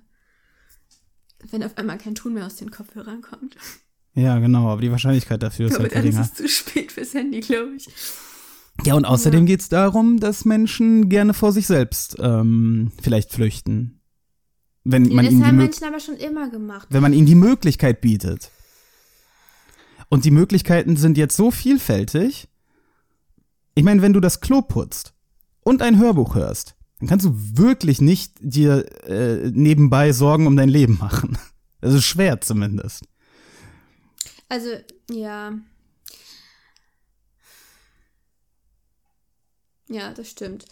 wenn 1.50 1.64
auf 1.64 1.78
einmal 1.78 1.98
kein 1.98 2.16
Ton 2.16 2.34
mehr 2.34 2.46
aus 2.46 2.56
den 2.56 2.72
Kopfhörern 2.72 3.22
kommt. 3.22 3.56
Ja, 4.16 4.38
genau, 4.40 4.70
aber 4.70 4.82
die 4.82 4.92
Wahrscheinlichkeit 4.92 5.42
dafür 5.42 5.68
ist 5.68 5.80
halt 5.80 5.92
dann 5.94 6.06
ist 6.06 6.12
geringer. 6.12 6.22
es 6.22 6.34
zu 6.36 6.48
spät 6.48 6.92
fürs 6.92 7.14
Handy, 7.16 7.40
glaube 7.40 7.76
ich. 7.76 7.88
Ja, 8.86 8.96
und 8.96 9.06
außerdem 9.06 9.46
geht's 9.46 9.70
darum, 9.70 10.20
dass 10.20 10.46
Menschen 10.46 11.08
gerne 11.10 11.34
vor 11.34 11.52
sich 11.52 11.68
selbst 11.68 12.16
ähm, 12.20 12.92
vielleicht 13.02 13.32
flüchten. 13.32 14.02
Wenn 14.84 15.06
Ja, 15.06 15.16
man 15.16 15.26
das 15.26 15.32
ihnen 15.34 15.42
die 15.42 15.48
haben 15.48 15.58
Menschen 15.58 15.84
aber 15.86 16.00
schon 16.00 16.16
immer 16.18 16.50
gemacht. 16.50 16.88
wenn 16.90 17.02
man 17.02 17.14
ihnen 17.14 17.28
die 17.28 17.36
Möglichkeit 17.36 18.02
bietet. 18.02 18.52
Und 20.10 20.26
die 20.26 20.32
Möglichkeiten 20.32 20.98
sind 20.98 21.18
jetzt 21.18 21.36
so 21.38 21.52
vielfältig. 21.52 22.50
Ich 23.76 23.84
meine, 23.84 24.02
wenn 24.02 24.14
du 24.14 24.20
das 24.20 24.42
Klo 24.42 24.62
putzt 24.62 25.14
und 25.62 25.82
ein 25.82 25.98
Hörbuch 26.00 26.36
hörst, 26.36 26.76
dann 27.00 27.08
kannst 27.10 27.26
du 27.26 27.34
wirklich 27.58 28.02
nicht 28.02 28.34
dir 28.40 28.86
äh, 29.08 29.50
nebenbei 29.52 30.12
Sorgen 30.14 30.48
um 30.48 30.56
dein 30.58 30.70
Leben 30.70 30.98
machen. 31.00 31.38
Das 31.82 31.94
ist 31.94 32.06
schwer 32.06 32.40
zumindest. 32.40 33.04
Also, 34.48 34.70
ja. 35.12 35.52
Ja, 39.90 40.12
das 40.14 40.30
stimmt. 40.30 40.66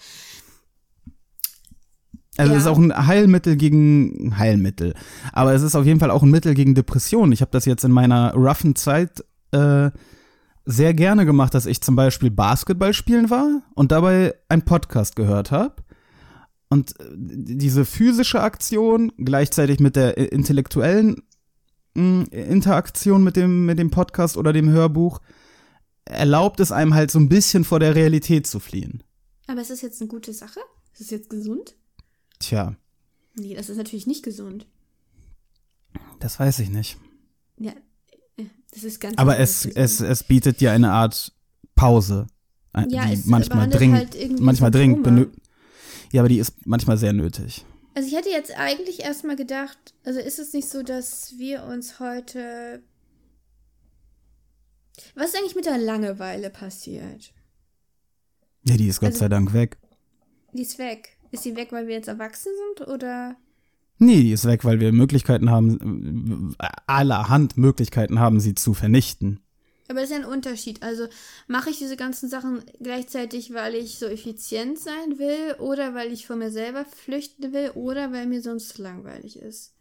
Also 2.37 2.51
Ja. 2.53 2.57
es 2.57 2.63
ist 2.63 2.69
auch 2.69 2.77
ein 2.77 3.07
Heilmittel 3.07 3.55
gegen 3.57 4.37
Heilmittel. 4.37 4.93
Aber 5.33 5.53
es 5.53 5.61
ist 5.61 5.75
auf 5.75 5.85
jeden 5.85 5.99
Fall 5.99 6.11
auch 6.11 6.23
ein 6.23 6.31
Mittel 6.31 6.53
gegen 6.53 6.75
Depressionen. 6.75 7.31
Ich 7.33 7.41
habe 7.41 7.51
das 7.51 7.65
jetzt 7.65 7.83
in 7.83 7.91
meiner 7.91 8.33
roughen 8.33 8.75
Zeit 8.75 9.23
äh, 9.51 9.91
sehr 10.65 10.93
gerne 10.93 11.25
gemacht, 11.25 11.53
dass 11.53 11.65
ich 11.65 11.81
zum 11.81 11.95
Beispiel 11.95 12.31
Basketball 12.31 12.93
spielen 12.93 13.29
war 13.29 13.61
und 13.75 13.91
dabei 13.91 14.33
einen 14.47 14.61
Podcast 14.63 15.15
gehört 15.15 15.51
habe. 15.51 15.75
Und 16.69 16.97
äh, 17.01 17.03
diese 17.13 17.83
physische 17.83 18.41
Aktion 18.41 19.11
gleichzeitig 19.17 19.79
mit 19.81 19.97
der 19.97 20.17
äh, 20.17 20.25
intellektuellen 20.25 21.23
mh, 21.95 22.27
Interaktion 22.31 23.23
mit 23.25 23.35
dem, 23.35 23.65
mit 23.65 23.77
dem 23.77 23.91
Podcast 23.91 24.37
oder 24.37 24.53
dem 24.53 24.69
Hörbuch 24.69 25.19
erlaubt 26.05 26.59
es 26.59 26.71
einem 26.71 26.93
halt 26.93 27.11
so 27.11 27.19
ein 27.19 27.29
bisschen 27.29 27.63
vor 27.63 27.79
der 27.79 27.95
Realität 27.95 28.47
zu 28.47 28.59
fliehen. 28.59 29.03
Aber 29.47 29.61
ist 29.61 29.69
das 29.71 29.81
jetzt 29.81 30.01
eine 30.01 30.07
gute 30.07 30.33
Sache? 30.33 30.59
Ist 30.93 31.01
das 31.01 31.09
jetzt 31.09 31.29
gesund? 31.29 31.75
Tja, 32.39 32.75
Nee, 33.35 33.55
das 33.55 33.69
ist 33.69 33.77
natürlich 33.77 34.07
nicht 34.07 34.23
gesund. 34.23 34.65
das 36.19 36.39
weiß 36.39 36.59
ich 36.59 36.69
nicht. 36.69 36.97
Ja, 37.57 37.73
Das 38.73 38.83
ist 38.83 38.99
ganz 38.99 39.17
Aber 39.17 39.37
es, 39.39 39.65
es, 39.65 40.01
es 40.01 40.23
bietet 40.23 40.59
dir 40.61 40.71
eine 40.71 40.91
Art 40.91 41.31
Pause, 41.75 42.27
äh, 42.73 42.85
Ja, 42.89 43.05
die 43.05 43.13
es 43.13 43.25
manchmal 43.25 43.67
behandelt 43.67 43.79
dringend, 43.81 43.97
halt 44.15 44.39
manchmal 44.41 44.71
dringend 44.71 45.05
Symptome. 45.05 45.25
benö- 45.27 45.37
Ja, 46.11 46.21
aber 46.21 46.29
die 46.29 46.39
ist 46.39 46.65
manchmal 46.65 46.97
sehr 46.97 47.13
nötig. 47.13 47.65
Also 47.93 48.07
ich 48.07 48.15
hätte 48.15 48.29
jetzt 48.29 48.51
eigentlich 48.57 49.01
erstmal 49.01 49.35
gedacht, 49.35 49.77
also 50.03 50.19
ist 50.19 50.39
es 50.39 50.53
nicht 50.53 50.69
so, 50.69 50.81
dass 50.83 51.37
wir 51.37 51.63
uns 51.63 51.99
heute. 51.99 52.83
Was 55.15 55.29
ist 55.29 55.37
eigentlich 55.37 55.55
mit 55.55 55.65
der 55.65 55.77
Langeweile 55.77 56.49
passiert? 56.49 57.33
Ja, 58.63 58.77
die 58.77 58.87
ist 58.87 58.99
Gott 58.99 59.07
Also- 59.09 59.19
sei 59.19 59.29
Dank 59.29 59.53
weg. 59.53 59.77
Die 60.53 60.61
ist 60.61 60.77
weg. 60.77 61.17
Ist 61.31 61.45
die 61.45 61.55
weg, 61.55 61.71
weil 61.71 61.87
wir 61.87 61.95
jetzt 61.95 62.07
erwachsen 62.09 62.51
sind 62.77 62.87
oder? 62.87 63.35
Nee, 63.97 64.21
die 64.21 64.31
ist 64.31 64.45
weg, 64.45 64.65
weil 64.65 64.79
wir 64.79 64.91
Möglichkeiten 64.91 65.49
haben, 65.49 66.55
allerhand 66.87 67.55
Möglichkeiten 67.57 68.19
haben, 68.19 68.39
sie 68.39 68.55
zu 68.55 68.73
vernichten. 68.73 69.39
Aber 69.87 69.99
das 70.01 70.09
ist 70.09 70.17
ja 70.17 70.23
ein 70.23 70.31
Unterschied. 70.31 70.81
Also 70.83 71.07
mache 71.47 71.69
ich 71.69 71.77
diese 71.77 71.97
ganzen 71.97 72.29
Sachen 72.29 72.63
gleichzeitig, 72.81 73.53
weil 73.53 73.75
ich 73.75 73.99
so 73.99 74.07
effizient 74.07 74.79
sein 74.79 75.19
will 75.19 75.55
oder 75.59 75.93
weil 75.93 76.11
ich 76.11 76.25
von 76.25 76.39
mir 76.39 76.49
selber 76.51 76.85
flüchten 76.85 77.53
will 77.53 77.71
oder 77.75 78.11
weil 78.11 78.25
mir 78.25 78.41
sonst 78.41 78.77
langweilig 78.77 79.37
ist. 79.37 79.73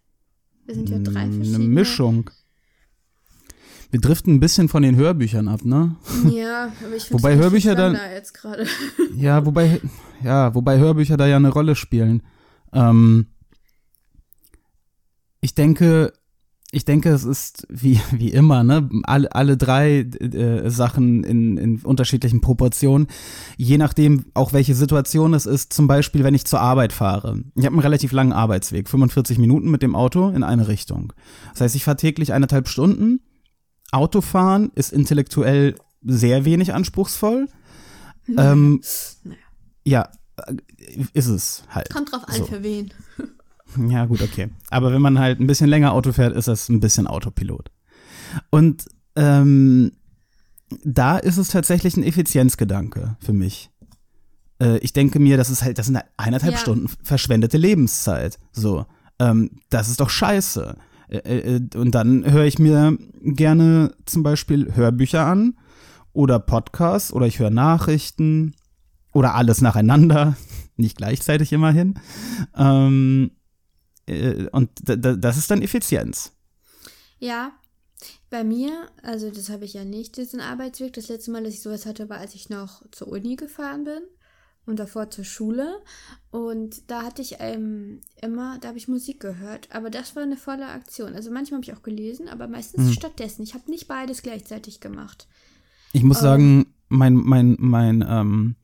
Wir 0.66 0.74
sind 0.74 0.90
ja 0.90 0.98
drei 0.98 1.20
Eine 1.20 1.32
verschiedene. 1.34 1.64
Mischung. 1.64 2.30
Wir 3.90 4.00
driften 4.00 4.34
ein 4.34 4.40
bisschen 4.40 4.68
von 4.68 4.82
den 4.82 4.94
Hörbüchern 4.96 5.48
ab, 5.48 5.64
ne? 5.64 5.96
Ja, 6.30 6.72
aber 6.84 6.96
ich 6.96 7.12
Wobei 7.12 7.30
finde 7.30 7.44
Hörbücher 7.44 7.74
dann- 7.74 7.94
da 7.94 8.12
jetzt 8.12 8.34
gerade. 8.34 8.66
Ja, 9.16 9.44
wobei, 9.44 9.80
ja, 10.22 10.54
wobei 10.54 10.78
Hörbücher 10.78 11.16
da 11.16 11.26
ja 11.26 11.36
eine 11.36 11.48
Rolle 11.50 11.74
spielen. 11.74 12.22
Ähm, 12.72 13.26
ich 15.40 15.54
denke, 15.54 16.12
ich 16.72 16.84
denke, 16.84 17.08
es 17.10 17.24
ist 17.24 17.66
wie, 17.68 18.00
wie 18.12 18.28
immer, 18.30 18.62
ne? 18.62 18.88
Alle, 19.02 19.34
alle 19.34 19.56
drei 19.56 20.00
äh, 20.02 20.70
Sachen 20.70 21.24
in, 21.24 21.56
in 21.56 21.80
unterschiedlichen 21.82 22.40
Proportionen. 22.40 23.08
Je 23.56 23.76
nachdem, 23.76 24.26
auch 24.34 24.52
welche 24.52 24.76
Situation 24.76 25.34
es 25.34 25.46
ist. 25.46 25.72
Zum 25.72 25.88
Beispiel, 25.88 26.22
wenn 26.22 26.34
ich 26.34 26.44
zur 26.44 26.60
Arbeit 26.60 26.92
fahre. 26.92 27.42
Ich 27.56 27.64
habe 27.66 27.74
einen 27.74 27.80
relativ 27.82 28.12
langen 28.12 28.32
Arbeitsweg, 28.32 28.88
45 28.88 29.38
Minuten 29.38 29.68
mit 29.70 29.82
dem 29.82 29.96
Auto 29.96 30.28
in 30.28 30.44
eine 30.44 30.68
Richtung. 30.68 31.12
Das 31.52 31.62
heißt, 31.62 31.74
ich 31.74 31.82
fahre 31.82 31.96
täglich 31.96 32.32
eineinhalb 32.32 32.68
Stunden. 32.68 33.20
Autofahren 33.92 34.70
ist 34.74 34.92
intellektuell 34.92 35.74
sehr 36.02 36.44
wenig 36.44 36.72
anspruchsvoll. 36.74 37.48
Ähm, 38.36 38.80
ja, 39.84 40.08
äh, 40.36 40.54
ist 41.12 41.26
es 41.26 41.64
halt. 41.70 41.90
Kommt 41.92 42.12
drauf 42.12 42.22
an, 42.26 42.34
So. 42.36 42.44
für 42.46 42.62
wen. 42.62 42.92
Ja, 43.88 44.06
gut, 44.06 44.22
okay. 44.22 44.48
Aber 44.70 44.92
wenn 44.92 45.02
man 45.02 45.18
halt 45.18 45.40
ein 45.40 45.46
bisschen 45.46 45.68
länger 45.68 45.92
Auto 45.92 46.12
fährt, 46.12 46.34
ist 46.34 46.48
das 46.48 46.68
ein 46.68 46.80
bisschen 46.80 47.06
Autopilot. 47.06 47.70
Und 48.50 48.84
ähm, 49.16 49.92
da 50.84 51.18
ist 51.18 51.36
es 51.36 51.48
tatsächlich 51.48 51.96
ein 51.96 52.02
Effizienzgedanke 52.04 53.16
für 53.20 53.32
mich. 53.32 53.70
Äh, 54.60 54.78
ich 54.78 54.92
denke 54.92 55.18
mir, 55.18 55.36
das 55.36 55.50
ist 55.50 55.62
halt, 55.62 55.78
das 55.78 55.86
sind 55.86 55.96
halt 55.96 56.06
eineinhalb 56.16 56.54
Ja. 56.54 56.58
Stunden 56.58 56.88
verschwendete 57.02 57.58
Lebenszeit. 57.58 58.38
So, 58.52 58.86
ähm, 59.18 59.50
das 59.68 59.88
ist 59.88 60.00
doch 60.00 60.10
scheiße. 60.10 60.76
Äh, 61.10 61.56
äh, 61.56 61.60
und 61.76 61.94
dann 61.94 62.30
höre 62.30 62.44
ich 62.44 62.58
mir 62.58 62.96
gerne 63.20 63.94
zum 64.06 64.22
Beispiel 64.22 64.74
Hörbücher 64.74 65.26
an 65.26 65.58
oder 66.12 66.38
Podcasts 66.38 67.12
oder 67.12 67.26
ich 67.26 67.38
höre 67.38 67.50
Nachrichten 67.50 68.54
oder 69.12 69.34
alles 69.34 69.60
nacheinander, 69.60 70.36
nicht 70.76 70.96
gleichzeitig 70.96 71.52
immerhin. 71.52 71.98
Ähm, 72.56 73.32
äh, 74.06 74.46
und 74.50 74.70
das 74.82 75.36
ist 75.36 75.50
dann 75.50 75.62
Effizienz. 75.62 76.32
Ja, 77.18 77.52
bei 78.30 78.44
mir, 78.44 78.88
also 79.02 79.30
das 79.30 79.50
habe 79.50 79.64
ich 79.64 79.74
ja 79.74 79.84
nicht, 79.84 80.16
diesen 80.16 80.40
Arbeitsweg. 80.40 80.92
Das 80.92 81.08
letzte 81.08 81.32
Mal, 81.32 81.42
dass 81.42 81.54
ich 81.54 81.62
sowas 81.62 81.84
hatte, 81.84 82.08
war, 82.08 82.18
als 82.18 82.34
ich 82.34 82.48
noch 82.48 82.82
zur 82.92 83.08
Uni 83.08 83.36
gefahren 83.36 83.84
bin 83.84 84.00
und 84.66 84.78
davor 84.78 85.10
zur 85.10 85.24
Schule. 85.24 85.80
Und 86.30 86.90
da 86.90 87.02
hatte 87.02 87.22
ich 87.22 87.36
ähm, 87.40 88.00
immer, 88.22 88.58
da 88.60 88.68
habe 88.68 88.78
ich 88.78 88.86
Musik 88.88 89.20
gehört. 89.20 89.68
Aber 89.72 89.90
das 89.90 90.14
war 90.16 90.22
eine 90.22 90.36
volle 90.36 90.68
Aktion. 90.68 91.14
Also 91.14 91.30
manchmal 91.30 91.60
habe 91.60 91.70
ich 91.70 91.76
auch 91.76 91.82
gelesen, 91.82 92.28
aber 92.28 92.46
meistens 92.46 92.86
Hm. 92.86 92.92
stattdessen. 92.92 93.42
Ich 93.42 93.54
habe 93.54 93.68
nicht 93.70 93.88
beides 93.88 94.22
gleichzeitig 94.22 94.80
gemacht. 94.80 95.26
Ich 95.92 96.04
muss 96.04 96.20
sagen, 96.20 96.66
mein, 96.88 97.14
mein, 97.14 97.56
mein 97.58 98.04
ähm, 98.08 98.54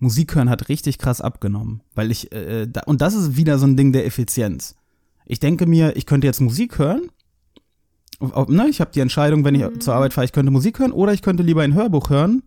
Musikhören 0.00 0.50
hat 0.50 0.68
richtig 0.68 0.98
krass 0.98 1.20
abgenommen. 1.20 1.82
Weil 1.94 2.10
ich, 2.10 2.32
äh, 2.32 2.66
da, 2.66 2.82
und 2.86 3.00
das 3.00 3.14
ist 3.14 3.36
wieder 3.36 3.58
so 3.58 3.66
ein 3.66 3.76
Ding 3.76 3.92
der 3.92 4.06
Effizienz. 4.06 4.74
Ich 5.24 5.38
denke 5.40 5.66
mir, 5.66 5.94
ich 5.96 6.06
könnte 6.06 6.26
jetzt 6.26 6.40
Musik 6.40 6.78
hören. 6.78 7.10
Auf- 8.18 8.32
auf- 8.32 8.48
Ne, 8.48 8.66
ich 8.68 8.80
habe 8.80 8.90
die 8.90 9.00
Entscheidung, 9.00 9.44
wenn 9.44 9.54
ich 9.54 9.64
zur 9.80 9.94
Arbeit 9.94 10.14
fahre, 10.14 10.24
ich 10.24 10.32
könnte 10.32 10.50
Musik 10.50 10.78
hören 10.80 10.90
oder 10.90 11.12
ich 11.12 11.22
könnte 11.22 11.42
lieber 11.44 11.62
ein 11.62 11.74
Hörbuch 11.74 12.10
hören 12.10 12.42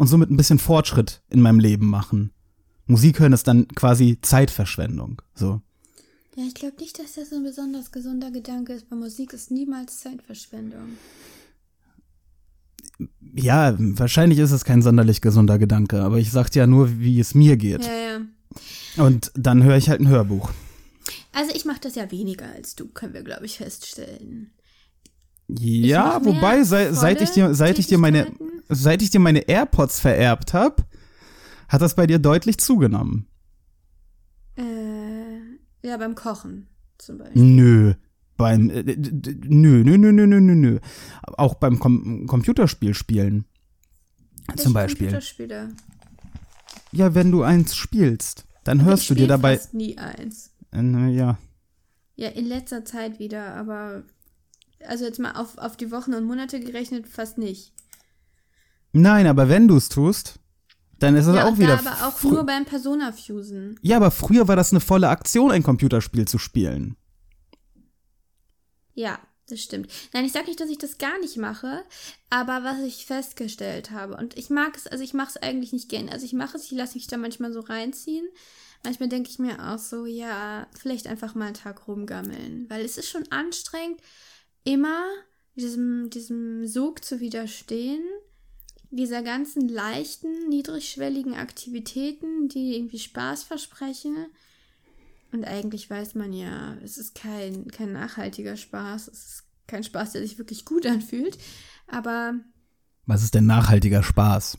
und 0.00 0.06
somit 0.06 0.30
ein 0.30 0.36
bisschen 0.38 0.58
Fortschritt 0.58 1.20
in 1.28 1.42
meinem 1.42 1.60
Leben 1.60 1.86
machen. 1.86 2.32
Musik 2.86 3.20
hören 3.20 3.34
ist 3.34 3.46
dann 3.46 3.68
quasi 3.68 4.16
Zeitverschwendung. 4.22 5.20
So. 5.34 5.60
Ja, 6.36 6.44
ich 6.48 6.54
glaube 6.54 6.76
nicht, 6.80 6.98
dass 6.98 7.16
das 7.16 7.28
so 7.28 7.36
ein 7.36 7.42
besonders 7.42 7.92
gesunder 7.92 8.30
Gedanke 8.30 8.72
ist. 8.72 8.88
Bei 8.88 8.96
Musik 8.96 9.34
ist 9.34 9.50
niemals 9.50 10.00
Zeitverschwendung. 10.00 10.96
Ja, 13.34 13.74
wahrscheinlich 13.78 14.38
ist 14.38 14.52
es 14.52 14.64
kein 14.64 14.80
sonderlich 14.80 15.20
gesunder 15.20 15.58
Gedanke, 15.58 16.00
aber 16.00 16.16
ich 16.16 16.30
sag 16.30 16.48
dir 16.48 16.60
ja 16.60 16.66
nur, 16.66 16.98
wie 16.98 17.20
es 17.20 17.34
mir 17.34 17.58
geht. 17.58 17.84
Ja, 17.84 17.92
ja. 17.92 19.04
Und 19.04 19.30
dann 19.34 19.62
höre 19.62 19.76
ich 19.76 19.90
halt 19.90 20.00
ein 20.00 20.08
Hörbuch. 20.08 20.50
Also 21.34 21.54
ich 21.54 21.66
mache 21.66 21.80
das 21.82 21.94
ja 21.94 22.10
weniger 22.10 22.46
als 22.46 22.74
du, 22.74 22.88
können 22.88 23.12
wir, 23.12 23.22
glaube 23.22 23.44
ich, 23.44 23.58
feststellen. 23.58 24.50
Ja, 25.58 26.24
wobei, 26.24 26.62
sei, 26.64 26.92
seit 26.92 27.20
ich 27.20 27.30
dir, 27.30 27.54
seit 27.54 27.78
ich 27.78 27.86
dir 27.86 27.98
meine, 27.98 28.32
seit 28.68 29.02
ich 29.02 29.10
dir 29.10 29.20
meine 29.20 29.40
AirPods 29.48 30.00
vererbt 30.00 30.54
habe, 30.54 30.76
hat 31.68 31.80
das 31.82 31.94
bei 31.94 32.06
dir 32.06 32.18
deutlich 32.18 32.58
zugenommen. 32.58 33.26
Äh, 34.56 35.40
ja, 35.86 35.96
beim 35.96 36.14
Kochen 36.14 36.66
zum 36.98 37.18
Beispiel. 37.18 37.42
Nö. 37.42 37.94
Beim, 38.36 38.70
äh, 38.70 38.82
d- 38.84 38.96
d- 38.96 39.36
nö, 39.48 39.82
nö, 39.84 39.98
nö, 39.98 40.12
nö, 40.12 40.26
nö, 40.26 40.40
nö, 40.40 40.54
nö. 40.54 40.78
Auch 41.22 41.54
beim 41.54 41.78
Com 41.78 42.26
Computerspiel 42.26 42.94
spielen. 42.94 43.44
Welche 44.46 44.62
Zum 44.62 44.72
Beispiel. 44.72 45.08
Computerspiele? 45.08 45.68
Ja, 46.92 47.14
wenn 47.14 47.30
du 47.30 47.42
eins 47.42 47.76
spielst, 47.76 48.46
dann 48.64 48.82
hörst 48.84 49.02
ich 49.04 49.08
du 49.08 49.14
dir 49.14 49.26
dabei. 49.28 49.56
fast 49.56 49.74
nie 49.74 49.96
eins. 49.98 50.50
Äh, 50.72 51.08
ja. 51.10 51.38
Ja, 52.16 52.28
in 52.28 52.46
letzter 52.46 52.84
Zeit 52.84 53.18
wieder, 53.18 53.54
aber 53.54 54.02
also 54.86 55.04
jetzt 55.04 55.18
mal 55.18 55.32
auf, 55.32 55.58
auf 55.58 55.76
die 55.76 55.90
Wochen 55.90 56.14
und 56.14 56.24
Monate 56.24 56.60
gerechnet 56.60 57.06
fast 57.06 57.38
nicht. 57.38 57.72
Nein, 58.92 59.26
aber 59.26 59.48
wenn 59.48 59.68
du 59.68 59.76
es 59.76 59.88
tust, 59.88 60.40
dann 60.98 61.16
ist 61.16 61.26
es 61.26 61.34
ja, 61.34 61.48
auch 61.48 61.56
wieder. 61.56 61.76
da 61.76 61.90
aber 61.90 62.08
auch 62.08 62.22
nur 62.22 62.44
beim 62.44 62.64
Persona-Fusen. 62.64 63.78
Ja, 63.82 63.96
aber 63.96 64.10
früher 64.10 64.48
war 64.48 64.56
das 64.56 64.72
eine 64.72 64.80
volle 64.80 65.08
Aktion, 65.08 65.50
ein 65.50 65.62
Computerspiel 65.62 66.28
zu 66.28 66.38
spielen. 66.38 66.96
Ja, 68.94 69.18
das 69.48 69.60
stimmt. 69.60 69.90
Nein, 70.12 70.26
ich 70.26 70.32
sage 70.32 70.46
nicht, 70.46 70.60
dass 70.60 70.68
ich 70.68 70.78
das 70.78 70.98
gar 70.98 71.18
nicht 71.20 71.36
mache, 71.38 71.84
aber 72.28 72.64
was 72.64 72.80
ich 72.80 73.06
festgestellt 73.06 73.90
habe, 73.90 74.16
und 74.16 74.36
ich 74.36 74.50
mag 74.50 74.76
es, 74.76 74.86
also 74.86 75.02
ich 75.02 75.14
mache 75.14 75.30
es 75.30 75.42
eigentlich 75.42 75.72
nicht 75.72 75.88
gern. 75.88 76.08
Also 76.08 76.26
ich 76.26 76.34
mache 76.34 76.56
es, 76.56 76.64
ich 76.64 76.72
lasse 76.72 76.94
mich 76.94 77.06
da 77.06 77.16
manchmal 77.16 77.52
so 77.52 77.60
reinziehen. 77.60 78.28
Manchmal 78.84 79.08
denke 79.08 79.30
ich 79.30 79.38
mir 79.38 79.72
auch 79.72 79.78
so, 79.78 80.06
ja, 80.06 80.66
vielleicht 80.78 81.06
einfach 81.06 81.34
mal 81.34 81.46
einen 81.46 81.54
Tag 81.54 81.88
rumgammeln. 81.88 82.66
Weil 82.68 82.84
es 82.84 82.98
ist 82.98 83.08
schon 83.08 83.30
anstrengend, 83.30 84.00
immer 84.64 85.04
diesem, 85.56 86.10
diesem 86.10 86.66
Sog 86.66 87.04
zu 87.04 87.20
widerstehen, 87.20 88.02
dieser 88.90 89.22
ganzen 89.22 89.68
leichten, 89.68 90.48
niedrigschwelligen 90.48 91.34
Aktivitäten, 91.34 92.48
die 92.48 92.74
irgendwie 92.76 92.98
Spaß 92.98 93.44
versprechen. 93.44 94.26
Und 95.32 95.44
eigentlich 95.44 95.88
weiß 95.88 96.16
man 96.16 96.32
ja, 96.32 96.76
es 96.82 96.98
ist 96.98 97.14
kein, 97.14 97.68
kein 97.68 97.92
nachhaltiger 97.92 98.56
Spaß, 98.56 99.08
es 99.08 99.26
ist 99.26 99.44
kein 99.68 99.84
Spaß, 99.84 100.12
der 100.12 100.22
sich 100.22 100.38
wirklich 100.38 100.64
gut 100.64 100.86
anfühlt. 100.86 101.38
Aber 101.86 102.34
Was 103.06 103.22
ist 103.22 103.34
denn 103.34 103.46
nachhaltiger 103.46 104.02
Spaß? 104.02 104.58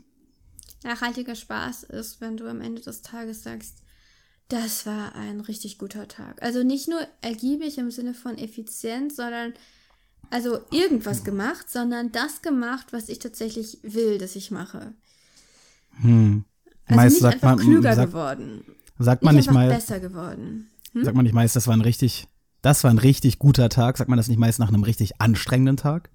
nachhaltiger 0.84 1.36
Spaß 1.36 1.84
ist, 1.84 2.22
wenn 2.22 2.38
du 2.38 2.48
am 2.50 2.62
Ende 2.62 2.82
des 2.82 3.02
Tages 3.02 3.44
sagst, 3.44 3.84
das 4.48 4.86
war 4.86 5.16
ein 5.16 5.40
richtig 5.40 5.78
guter 5.78 6.08
Tag. 6.08 6.42
Also 6.42 6.64
nicht 6.64 6.88
nur 6.88 7.08
ergiebig 7.22 7.78
im 7.78 7.92
Sinne 7.92 8.14
von 8.14 8.38
effizient, 8.38 9.14
sondern 9.14 9.54
also 10.30 10.60
irgendwas 10.72 11.24
gemacht, 11.24 11.70
sondern 11.70 12.12
das 12.12 12.42
gemacht, 12.42 12.88
was 12.92 13.10
ich 13.10 13.20
tatsächlich 13.20 13.80
will, 13.84 14.18
dass 14.18 14.36
ich 14.36 14.52
mache. 14.52 14.94
Hm. 16.02 16.46
Also 16.86 16.96
Meist 16.96 17.14
nicht 17.14 17.22
sagt 17.22 17.34
einfach 17.36 17.56
man, 17.58 17.60
klüger 17.60 17.96
sagt, 17.96 18.12
geworden. 18.12 18.64
sagt 19.00 19.24
man 19.24 19.36
nicht 19.36 19.48
nicht 19.48 19.54
mal, 19.54 19.70
besser 19.70 20.00
geworden. 20.00 20.70
sagt 20.94 21.16
man 21.16 21.24
nicht 21.24 21.34
meist, 21.34 21.56
das 21.56 21.68
war 21.68 21.76
ein 21.76 21.82
richtig, 21.82 22.28
das 22.62 22.84
war 22.84 22.92
ein 22.92 22.98
richtig 22.98 23.40
guter 23.40 23.70
Tag. 23.70 23.98
Sagt 23.98 24.10
man 24.10 24.18
das 24.18 24.28
nicht 24.28 24.40
meist 24.40 24.60
nach 24.60 24.70
einem 24.70 24.84
richtig 24.84 25.22
anstrengenden 25.22 25.78
Tag? 25.78 26.10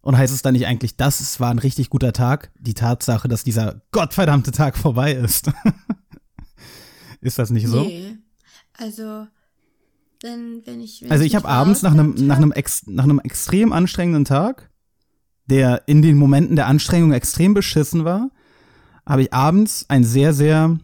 Und 0.00 0.16
heißt 0.16 0.32
es 0.32 0.42
dann 0.42 0.52
nicht 0.52 0.66
eigentlich, 0.66 0.96
das 0.96 1.40
war 1.40 1.50
ein 1.50 1.58
richtig 1.58 1.90
guter 1.90 2.12
Tag? 2.12 2.52
Die 2.60 2.74
Tatsache, 2.74 3.26
dass 3.26 3.42
dieser 3.42 3.82
gottverdammte 3.90 4.52
Tag 4.52 4.76
vorbei 4.76 5.12
ist. 5.12 5.50
ist 7.20 7.40
das 7.40 7.50
nicht 7.50 7.66
so? 7.66 7.82
Nee. 7.82 8.16
Also, 8.74 9.26
wenn, 10.22 10.66
wenn 10.66 10.80
ich. 10.80 11.02
Wenn 11.02 11.10
also 11.10 11.24
ich 11.24 11.34
habe 11.34 11.48
abends 11.48 11.82
nach 11.82 11.92
einem, 11.92 12.14
nach, 12.26 12.36
einem 12.36 12.52
ex, 12.52 12.86
nach 12.86 13.04
einem 13.04 13.20
extrem 13.20 13.72
anstrengenden 13.72 14.24
Tag, 14.24 14.70
der 15.46 15.82
in 15.86 16.02
den 16.02 16.16
Momenten 16.16 16.56
der 16.56 16.66
Anstrengung 16.66 17.12
extrem 17.12 17.54
beschissen 17.54 18.04
war, 18.04 18.30
habe 19.06 19.22
ich 19.22 19.32
abends 19.32 19.86
ein 19.88 20.04
sehr, 20.04 20.32
sehr 20.32 20.78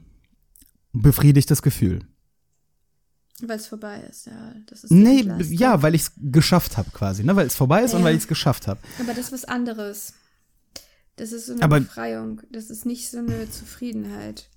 befriedigtes 0.93 1.63
Gefühl. 1.63 2.01
Weil 3.45 3.57
es 3.57 3.67
vorbei 3.67 4.01
ist, 4.09 4.27
ja. 4.27 4.55
Das 4.67 4.85
ist 4.85 4.93
nee, 4.93 5.29
ja, 5.51 5.83
weil 5.83 5.97
ich 5.97 6.03
es 6.03 6.13
geschafft 6.17 6.77
habe 6.77 6.91
quasi, 6.93 7.25
ne? 7.25 7.35
Weil 7.35 7.47
es 7.47 7.57
vorbei 7.57 7.83
ist 7.83 7.93
ja. 7.93 7.99
und 7.99 8.05
weil 8.05 8.15
ich 8.15 8.23
es 8.23 8.29
geschafft 8.29 8.69
habe. 8.69 8.81
Aber 9.01 9.15
das 9.15 9.27
ist 9.27 9.33
was 9.33 9.45
anderes. 9.47 10.15
Das 11.17 11.33
ist 11.33 11.47
so 11.47 11.55
eine 11.55 11.63
Aber, 11.63 11.81
Befreiung. 11.81 12.41
Das 12.51 12.71
ist 12.71 12.87
nicht 12.87 13.11
so 13.11 13.19
eine 13.19 13.51
Zufriedenheit. 13.51 14.49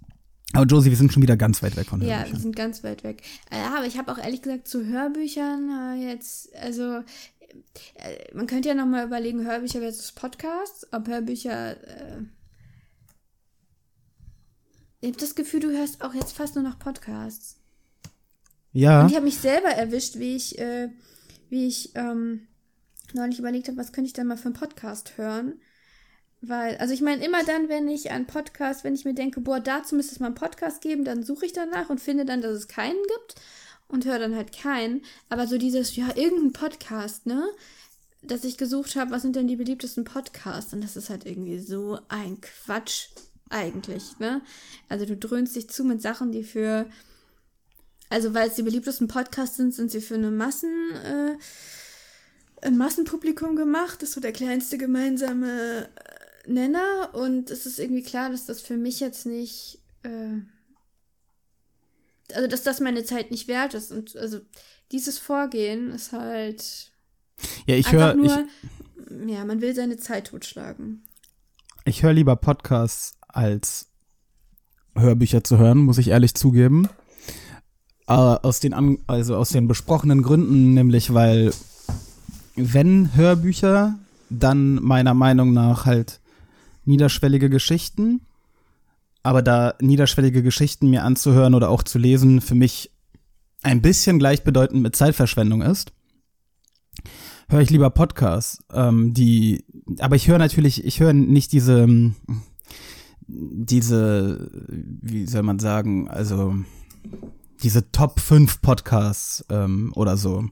Aber 0.56 0.65
Josie, 0.65 0.89
wir 0.89 0.98
sind 0.98 1.12
schon 1.12 1.22
wieder 1.22 1.38
ganz 1.38 1.62
weit 1.62 1.76
weg 1.76 1.88
von 1.88 2.02
Hörbüchern. 2.02 2.26
Ja, 2.26 2.32
wir 2.32 2.39
sind 2.39 2.56
ganz 2.56 2.84
weit 2.84 3.04
weg. 3.04 3.22
Ja, 3.52 3.76
aber 3.76 3.86
ich 3.86 3.98
habe 3.98 4.12
auch 4.12 4.18
ehrlich 4.18 4.41
gesagt 4.41 4.68
zu 4.68 4.86
Hörbüchern 4.86 5.98
äh, 5.98 6.10
jetzt, 6.12 6.56
also 6.56 7.04
äh, 7.96 8.34
man 8.34 8.48
könnte 8.48 8.70
ja 8.70 8.76
nochmal 8.76 9.06
überlegen, 9.06 9.46
Hörbücher 9.46 9.80
versus 9.80 10.12
Podcasts, 10.12 10.88
ob 10.91 11.08
Hörbücher. 11.08 11.72
Äh, 11.88 12.22
ich 15.02 15.10
habe 15.10 15.20
das 15.20 15.36
Gefühl, 15.36 15.60
du 15.60 15.72
hörst 15.72 16.02
auch 16.04 16.13
jetzt 16.13 16.34
fast 16.34 16.56
nur 16.56 16.63
noch 16.63 16.80
Podcasts. 16.80 17.58
Ja. 18.72 19.02
Und 19.02 19.10
ich 19.10 19.15
habe 19.15 19.26
mich 19.26 19.38
selber 19.38 19.70
erwischt, 19.70 20.18
wie 20.18 20.36
ich, 20.36 20.58
äh, 20.60 20.89
wie 21.50 21.68
ich 21.68 21.91
ähm, 21.96 22.48
neulich 23.13 23.39
überlegt 23.39 23.68
habe, 23.68 23.78
was 23.78 23.94
könnte 23.94 24.08
ich 24.08 24.13
denn 24.13 24.28
mal 24.28 24.38
für 24.38 24.46
einen 24.46 24.54
Podcast 24.54 25.18
hören. 25.18 25.54
Weil, 26.48 26.78
also 26.78 26.94
ich 26.94 27.02
meine, 27.02 27.26
immer 27.26 27.44
dann, 27.44 27.70
wenn 27.70 27.88
ich 27.88 28.12
einen 28.12 28.28
Podcast, 28.28 28.84
wenn 28.84 28.96
ich 28.96 29.06
mir 29.06 29.14
denke, 29.14 29.42
boah, 29.42 29.60
dazu 29.60 29.96
müsste 29.96 30.14
es 30.14 30.20
mal 30.20 30.28
einen 30.28 30.36
Podcast 30.36 30.82
geben, 30.82 31.06
dann 31.06 31.24
suche 31.24 31.46
ich 31.46 31.54
danach 31.54 31.90
und 31.90 32.02
finde 32.02 32.26
dann, 32.26 32.42
dass 32.42 32.52
es 32.52 32.68
keinen 32.68 33.02
gibt 33.04 33.36
und 33.88 34.06
höre 34.06 34.20
dann 34.20 34.36
halt 34.36 34.56
keinen. 34.56 35.04
Aber 35.30 35.48
so 35.48 35.58
dieses, 35.58 35.96
ja, 35.96 36.08
irgendein 36.16 36.54
Podcast, 36.54 37.26
ne? 37.26 37.48
Dass 38.22 38.44
ich 38.44 38.58
gesucht 38.58 38.96
habe, 38.96 39.12
was 39.12 39.22
sind 39.22 39.36
denn 39.36 39.48
die 39.48 39.56
beliebtesten 39.56 40.04
Podcasts? 40.04 40.74
Und 40.74 40.84
das 40.84 40.96
ist 40.96 41.10
halt 41.10 41.26
irgendwie 41.26 41.60
so 41.60 42.00
ein 42.10 42.42
Quatsch 42.42 43.10
eigentlich, 43.50 44.18
ne? 44.20 44.42
Also 44.90 45.06
du 45.06 45.16
dröhnst 45.16 45.56
dich 45.56 45.70
zu 45.70 45.84
mit 45.84 46.02
Sachen, 46.02 46.32
die 46.32 46.44
für, 46.44 46.90
also 48.10 48.34
weil 48.34 48.50
es 48.50 48.56
die 48.56 48.64
beliebtesten 48.64 49.08
Podcasts 49.08 49.58
sind, 49.58 49.74
sind 49.74 49.92
sie 49.92 50.02
für 50.02 50.16
eine 50.16 50.32
Massen, 50.32 50.92
äh, 51.04 51.38
ein 52.62 52.78
Massenpublikum 52.78 53.56
gemacht. 53.56 54.02
Das 54.02 54.10
ist 54.10 54.16
so 54.16 54.22
der 54.22 54.34
kleinste 54.34 54.78
gemeinsame 54.78 55.90
Nenner. 56.48 57.10
Und 57.14 57.50
es 57.50 57.66
ist 57.66 57.80
irgendwie 57.80 58.04
klar, 58.04 58.30
dass 58.30 58.46
das 58.46 58.62
für 58.62 58.78
mich 58.78 59.00
jetzt 59.00 59.26
nicht, 59.26 59.80
äh, 60.04 60.40
also 62.34 62.48
dass 62.48 62.64
das 62.64 62.80
meine 62.80 63.04
Zeit 63.04 63.32
nicht 63.32 63.48
wert 63.48 63.74
ist. 63.74 63.92
Und 63.92 64.16
also 64.16 64.40
dieses 64.92 65.18
Vorgehen 65.18 65.92
ist 65.92 66.12
halt. 66.12 66.92
Ja, 67.66 67.76
ich 67.76 67.92
höre. 67.92 68.16
Ja, 69.28 69.46
man 69.46 69.62
will 69.62 69.76
seine 69.76 69.98
Zeit 69.98 70.28
totschlagen. 70.28 71.04
Ich 71.86 72.02
höre 72.02 72.14
lieber 72.14 72.36
Podcasts 72.36 73.14
als 73.28 73.88
Hörbücher 74.96 75.44
zu 75.44 75.58
hören, 75.58 75.80
muss 75.80 75.98
ich 75.98 76.08
ehrlich 76.08 76.34
zugeben. 76.34 76.90
Äh, 78.08 78.14
aus 78.14 78.60
den, 78.60 79.00
also 79.08 79.36
aus 79.36 79.50
den 79.50 79.68
besprochenen 79.68 80.22
Gründen, 80.24 80.74
nämlich 80.74 81.14
weil 81.14 81.52
wenn 82.56 83.16
Hörbücher, 83.16 84.00
dann 84.30 84.76
meiner 84.76 85.14
Meinung 85.14 85.54
nach 85.54 85.86
halt 85.86 86.20
niederschwellige 86.86 87.50
Geschichten. 87.50 88.21
Aber 89.24 89.41
da 89.41 89.74
niederschwellige 89.82 90.43
Geschichten 90.43 90.89
mir 90.89 91.04
anzuhören 91.04 91.56
oder 91.56 91.69
auch 91.69 91.84
zu 91.84 91.98
lesen 91.98 92.41
für 92.41 92.56
mich 92.56 92.91
ein 93.63 93.82
bisschen 93.82 94.19
gleichbedeutend 94.19 94.84
mit 94.84 94.95
Zeitverschwendung 94.95 95.63
ist, 95.63 95.91
höre 97.50 97.62
ich 97.62 97.71
lieber 97.71 97.89
Podcasts, 97.89 98.60
ähm, 98.71 99.13
die, 99.13 99.65
aber 100.00 100.15
ich 100.15 100.28
höre 100.28 100.38
natürlich, 100.38 100.86
ich 100.86 101.00
höre 101.00 101.13
nicht 101.13 101.52
diese, 101.52 102.13
diese, 103.28 104.52
wie 105.02 105.26
soll 105.26 105.43
man 105.43 105.60
sagen, 105.60 106.08
also 106.08 106.56
diese 107.63 107.91
Top 107.91 108.19
5 108.19 108.62
Podcasts 108.62 109.45
ähm, 109.50 109.91
oder 109.95 110.17
so, 110.17 110.45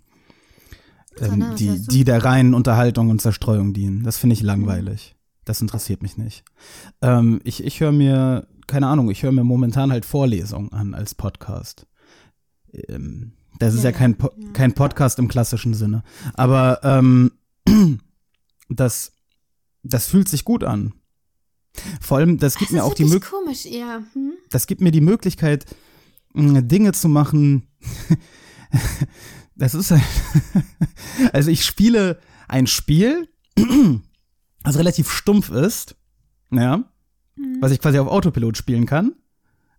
ähm, 1.19 1.55
die, 1.57 1.79
die 1.79 2.03
der 2.03 2.23
reinen 2.23 2.53
Unterhaltung 2.53 3.09
und 3.09 3.21
Zerstreuung 3.21 3.73
dienen. 3.73 4.03
Das 4.03 4.17
finde 4.17 4.33
ich 4.33 4.41
langweilig. 4.41 5.15
Das 5.45 5.61
interessiert 5.61 6.01
mich 6.01 6.17
nicht. 6.17 6.43
Ähm, 7.01 7.41
ich 7.43 7.63
ich 7.63 7.79
höre 7.79 7.91
mir, 7.91 8.47
keine 8.67 8.87
Ahnung, 8.87 9.09
ich 9.09 9.23
höre 9.23 9.31
mir 9.31 9.43
momentan 9.43 9.91
halt 9.91 10.05
Vorlesungen 10.05 10.71
an 10.71 10.93
als 10.93 11.15
Podcast. 11.15 11.85
Ähm, 12.73 13.33
das 13.59 13.73
ist 13.73 13.83
ja, 13.83 13.91
ja 13.91 13.97
kein, 13.97 14.15
po 14.15 14.31
kein 14.53 14.73
Podcast 14.73 15.19
im 15.19 15.27
klassischen 15.27 15.73
Sinne. 15.73 16.03
Aber 16.33 16.79
ähm, 16.83 17.31
das, 18.69 19.11
das 19.83 20.07
fühlt 20.07 20.29
sich 20.29 20.45
gut 20.45 20.63
an. 20.63 20.93
Vor 22.01 22.17
allem, 22.17 22.37
das 22.37 22.55
gibt 22.55 22.71
das 22.71 22.75
mir 22.75 22.83
auch 22.83 22.93
die 22.93 23.05
Möglichkeit. 23.05 24.03
Hm? 24.13 24.33
Das 24.49 24.67
gibt 24.67 24.81
mir 24.81 24.91
die 24.91 25.01
Möglichkeit, 25.01 25.65
Dinge 26.35 26.91
zu 26.93 27.09
machen. 27.09 27.67
das 29.55 29.73
ist 29.73 29.91
halt. 29.91 30.03
also 31.33 31.51
ich 31.51 31.65
spiele 31.65 32.19
ein 32.47 32.67
Spiel, 32.67 33.27
das 34.63 34.77
relativ 34.77 35.11
stumpf 35.11 35.49
ist, 35.49 35.95
ja, 36.51 36.77
mhm. 37.35 37.57
was 37.61 37.71
ich 37.71 37.79
quasi 37.79 37.99
auf 37.99 38.07
Autopilot 38.07 38.57
spielen 38.57 38.85
kann, 38.85 39.13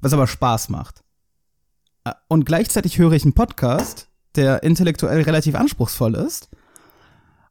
was 0.01 0.13
aber 0.13 0.27
Spaß 0.27 0.69
macht. 0.69 1.03
Und 2.29 2.45
gleichzeitig 2.45 2.99
höre 2.99 3.13
ich 3.13 3.23
einen 3.23 3.33
Podcast, 3.33 4.09
der 4.37 4.63
intellektuell 4.63 5.23
relativ 5.23 5.55
anspruchsvoll 5.55 6.15
ist. 6.17 6.51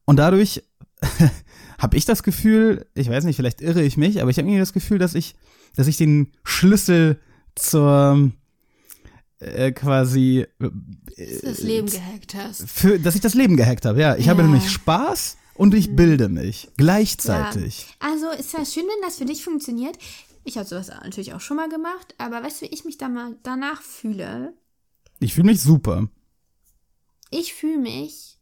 Und 0.05 0.17
dadurch 0.17 0.63
habe 1.79 1.97
ich 1.97 2.05
das 2.05 2.23
Gefühl, 2.23 2.85
ich 2.93 3.09
weiß 3.09 3.23
nicht, 3.23 3.35
vielleicht 3.35 3.61
irre 3.61 3.81
ich 3.81 3.97
mich, 3.97 4.21
aber 4.21 4.29
ich 4.29 4.37
habe 4.37 4.47
irgendwie 4.47 4.59
das 4.59 4.73
Gefühl, 4.73 4.99
dass 4.99 5.15
ich, 5.15 5.35
dass 5.75 5.87
ich 5.87 5.97
den 5.97 6.31
Schlüssel 6.43 7.19
zur 7.55 8.31
äh, 9.39 9.71
quasi 9.71 10.45
äh, 10.59 10.69
das 11.41 11.61
Leben 11.61 11.87
gehackt 11.87 12.35
hast. 12.35 12.69
Für, 12.69 12.99
dass 12.99 13.15
ich 13.15 13.21
das 13.21 13.33
Leben 13.33 13.57
gehackt 13.57 13.85
habe, 13.85 13.99
ja. 13.99 14.15
Ich 14.15 14.25
ja. 14.25 14.31
habe 14.31 14.43
nämlich 14.43 14.69
Spaß 14.71 15.37
und 15.55 15.73
ich 15.73 15.95
bilde 15.95 16.29
mich 16.29 16.69
gleichzeitig. 16.77 17.87
Ja. 18.01 18.11
Also 18.11 18.29
ist 18.29 18.53
ja 18.53 18.65
schön, 18.65 18.83
wenn 18.83 19.01
das 19.01 19.17
für 19.17 19.25
dich 19.25 19.43
funktioniert. 19.43 19.97
Ich 20.43 20.57
habe 20.57 20.67
sowas 20.67 20.87
natürlich 20.87 21.33
auch 21.33 21.41
schon 21.41 21.57
mal 21.57 21.69
gemacht, 21.69 22.15
aber 22.17 22.43
weißt 22.43 22.61
du, 22.61 22.65
wie 22.65 22.73
ich 22.73 22.85
mich 22.85 22.97
da 22.97 23.07
mal 23.09 23.37
danach 23.43 23.81
fühle? 23.81 24.53
Ich 25.19 25.33
fühle 25.33 25.47
mich 25.47 25.61
super. 25.61 26.09
Ich 27.29 27.53
fühle 27.53 27.77
mich 27.77 28.37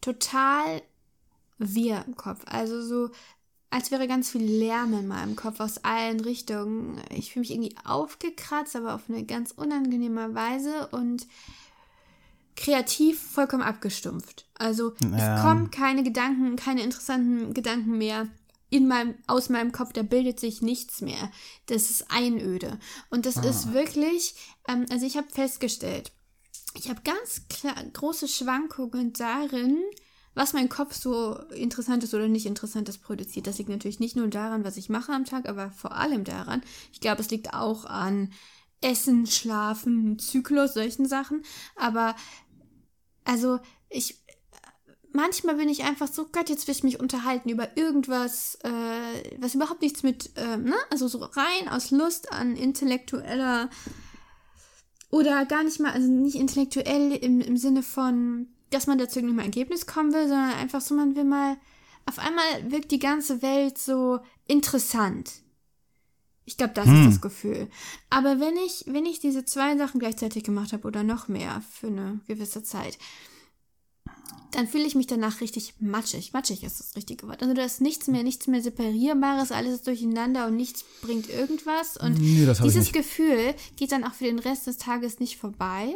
total 0.00 0.82
wir 1.58 2.04
im 2.06 2.16
Kopf. 2.16 2.42
Also 2.46 2.82
so, 2.82 3.10
als 3.70 3.90
wäre 3.90 4.08
ganz 4.08 4.30
viel 4.30 4.42
Lärm 4.42 4.94
in 4.94 5.06
meinem 5.06 5.36
Kopf 5.36 5.60
aus 5.60 5.84
allen 5.84 6.20
Richtungen. 6.20 7.00
Ich 7.10 7.32
fühle 7.32 7.42
mich 7.42 7.50
irgendwie 7.52 7.76
aufgekratzt, 7.84 8.76
aber 8.76 8.94
auf 8.94 9.08
eine 9.08 9.24
ganz 9.24 9.52
unangenehme 9.52 10.34
Weise 10.34 10.88
und 10.88 11.26
kreativ 12.60 13.18
vollkommen 13.20 13.62
abgestumpft. 13.62 14.46
Also 14.54 14.92
ja. 15.00 15.36
es 15.36 15.42
kommen 15.42 15.70
keine 15.70 16.02
Gedanken, 16.02 16.56
keine 16.56 16.82
interessanten 16.82 17.54
Gedanken 17.54 17.96
mehr 17.96 18.28
in 18.68 18.86
meinem, 18.86 19.14
aus 19.26 19.48
meinem 19.48 19.72
Kopf, 19.72 19.92
da 19.92 20.02
bildet 20.02 20.38
sich 20.38 20.62
nichts 20.62 21.00
mehr. 21.00 21.32
Das 21.66 21.90
ist 21.90 22.06
Einöde. 22.10 22.78
Und 23.08 23.26
das 23.26 23.38
ah. 23.38 23.42
ist 23.42 23.72
wirklich, 23.72 24.34
ähm, 24.68 24.86
also 24.90 25.06
ich 25.06 25.16
habe 25.16 25.28
festgestellt, 25.28 26.12
ich 26.74 26.88
habe 26.88 27.00
ganz 27.02 27.48
klar, 27.48 27.74
große 27.92 28.28
Schwankungen 28.28 29.12
darin, 29.14 29.78
was 30.34 30.52
mein 30.52 30.68
Kopf 30.68 30.94
so 30.94 31.36
interessantes 31.54 32.14
oder 32.14 32.28
nicht 32.28 32.46
interessantes 32.46 32.98
produziert. 32.98 33.48
Das 33.48 33.58
liegt 33.58 33.70
natürlich 33.70 33.98
nicht 33.98 34.14
nur 34.14 34.28
daran, 34.28 34.64
was 34.64 34.76
ich 34.76 34.88
mache 34.88 35.12
am 35.12 35.24
Tag, 35.24 35.48
aber 35.48 35.70
vor 35.70 35.96
allem 35.96 36.22
daran. 36.22 36.62
Ich 36.92 37.00
glaube, 37.00 37.22
es 37.22 37.30
liegt 37.30 37.54
auch 37.54 37.86
an 37.86 38.30
Essen, 38.80 39.26
Schlafen, 39.26 40.18
Zyklus, 40.18 40.74
solchen 40.74 41.06
Sachen. 41.06 41.42
Aber 41.76 42.14
also 43.24 43.58
ich 43.88 44.20
manchmal 45.12 45.56
bin 45.56 45.68
ich 45.68 45.82
einfach 45.82 46.06
so, 46.06 46.26
Gott, 46.30 46.48
jetzt 46.48 46.68
will 46.68 46.74
ich 46.74 46.84
mich 46.84 47.00
unterhalten 47.00 47.48
über 47.48 47.76
irgendwas, 47.76 48.56
äh, 48.62 49.38
was 49.38 49.54
überhaupt 49.54 49.82
nichts 49.82 50.02
mit, 50.02 50.30
äh, 50.36 50.56
ne? 50.56 50.76
Also 50.90 51.08
so 51.08 51.18
rein 51.18 51.68
aus 51.68 51.90
Lust 51.90 52.32
an 52.32 52.56
intellektueller 52.56 53.70
oder 55.10 55.44
gar 55.46 55.64
nicht 55.64 55.80
mal, 55.80 55.92
also 55.92 56.06
nicht 56.06 56.36
intellektuell 56.36 57.12
im, 57.12 57.40
im 57.40 57.56
Sinne 57.56 57.82
von 57.82 58.48
dass 58.70 58.86
man 58.86 58.98
dazu 58.98 59.18
irgendeinem 59.18 59.44
Ergebnis 59.44 59.86
kommen 59.86 60.12
will, 60.12 60.28
sondern 60.28 60.52
einfach 60.52 60.80
so, 60.80 60.94
man 60.94 61.16
will 61.16 61.24
mal, 61.24 61.56
auf 62.06 62.18
einmal 62.18 62.44
wirkt 62.70 62.92
die 62.92 62.98
ganze 62.98 63.42
Welt 63.42 63.78
so 63.78 64.20
interessant. 64.46 65.42
Ich 66.44 66.56
glaube, 66.56 66.72
das 66.74 66.86
hm. 66.86 67.02
ist 67.02 67.14
das 67.14 67.20
Gefühl. 67.20 67.68
Aber 68.08 68.40
wenn 68.40 68.56
ich, 68.56 68.84
wenn 68.86 69.06
ich 69.06 69.20
diese 69.20 69.44
zwei 69.44 69.76
Sachen 69.76 70.00
gleichzeitig 70.00 70.42
gemacht 70.44 70.72
habe 70.72 70.86
oder 70.86 71.02
noch 71.02 71.28
mehr 71.28 71.62
für 71.72 71.88
eine 71.88 72.20
gewisse 72.26 72.62
Zeit, 72.62 72.98
dann 74.52 74.66
fühle 74.66 74.84
ich 74.84 74.94
mich 74.94 75.06
danach 75.06 75.40
richtig 75.40 75.74
matschig. 75.80 76.32
Matschig 76.32 76.64
ist 76.64 76.80
das 76.80 76.96
richtige 76.96 77.28
Wort. 77.28 77.42
Also 77.42 77.54
da 77.54 77.62
ist 77.62 77.80
nichts 77.80 78.08
mehr, 78.08 78.22
nichts 78.22 78.46
mehr 78.46 78.62
Separierbares, 78.62 79.52
alles 79.52 79.74
ist 79.74 79.86
durcheinander 79.86 80.46
und 80.46 80.56
nichts 80.56 80.84
bringt 81.02 81.28
irgendwas. 81.28 81.96
Und 81.96 82.18
Nee, 82.18 82.46
dieses. 82.64 82.92
Gefühl 82.92 83.54
geht 83.76 83.92
dann 83.92 84.04
auch 84.04 84.14
für 84.14 84.24
den 84.24 84.40
Rest 84.40 84.66
des 84.66 84.78
Tages 84.78 85.20
nicht 85.20 85.36
vorbei. 85.36 85.94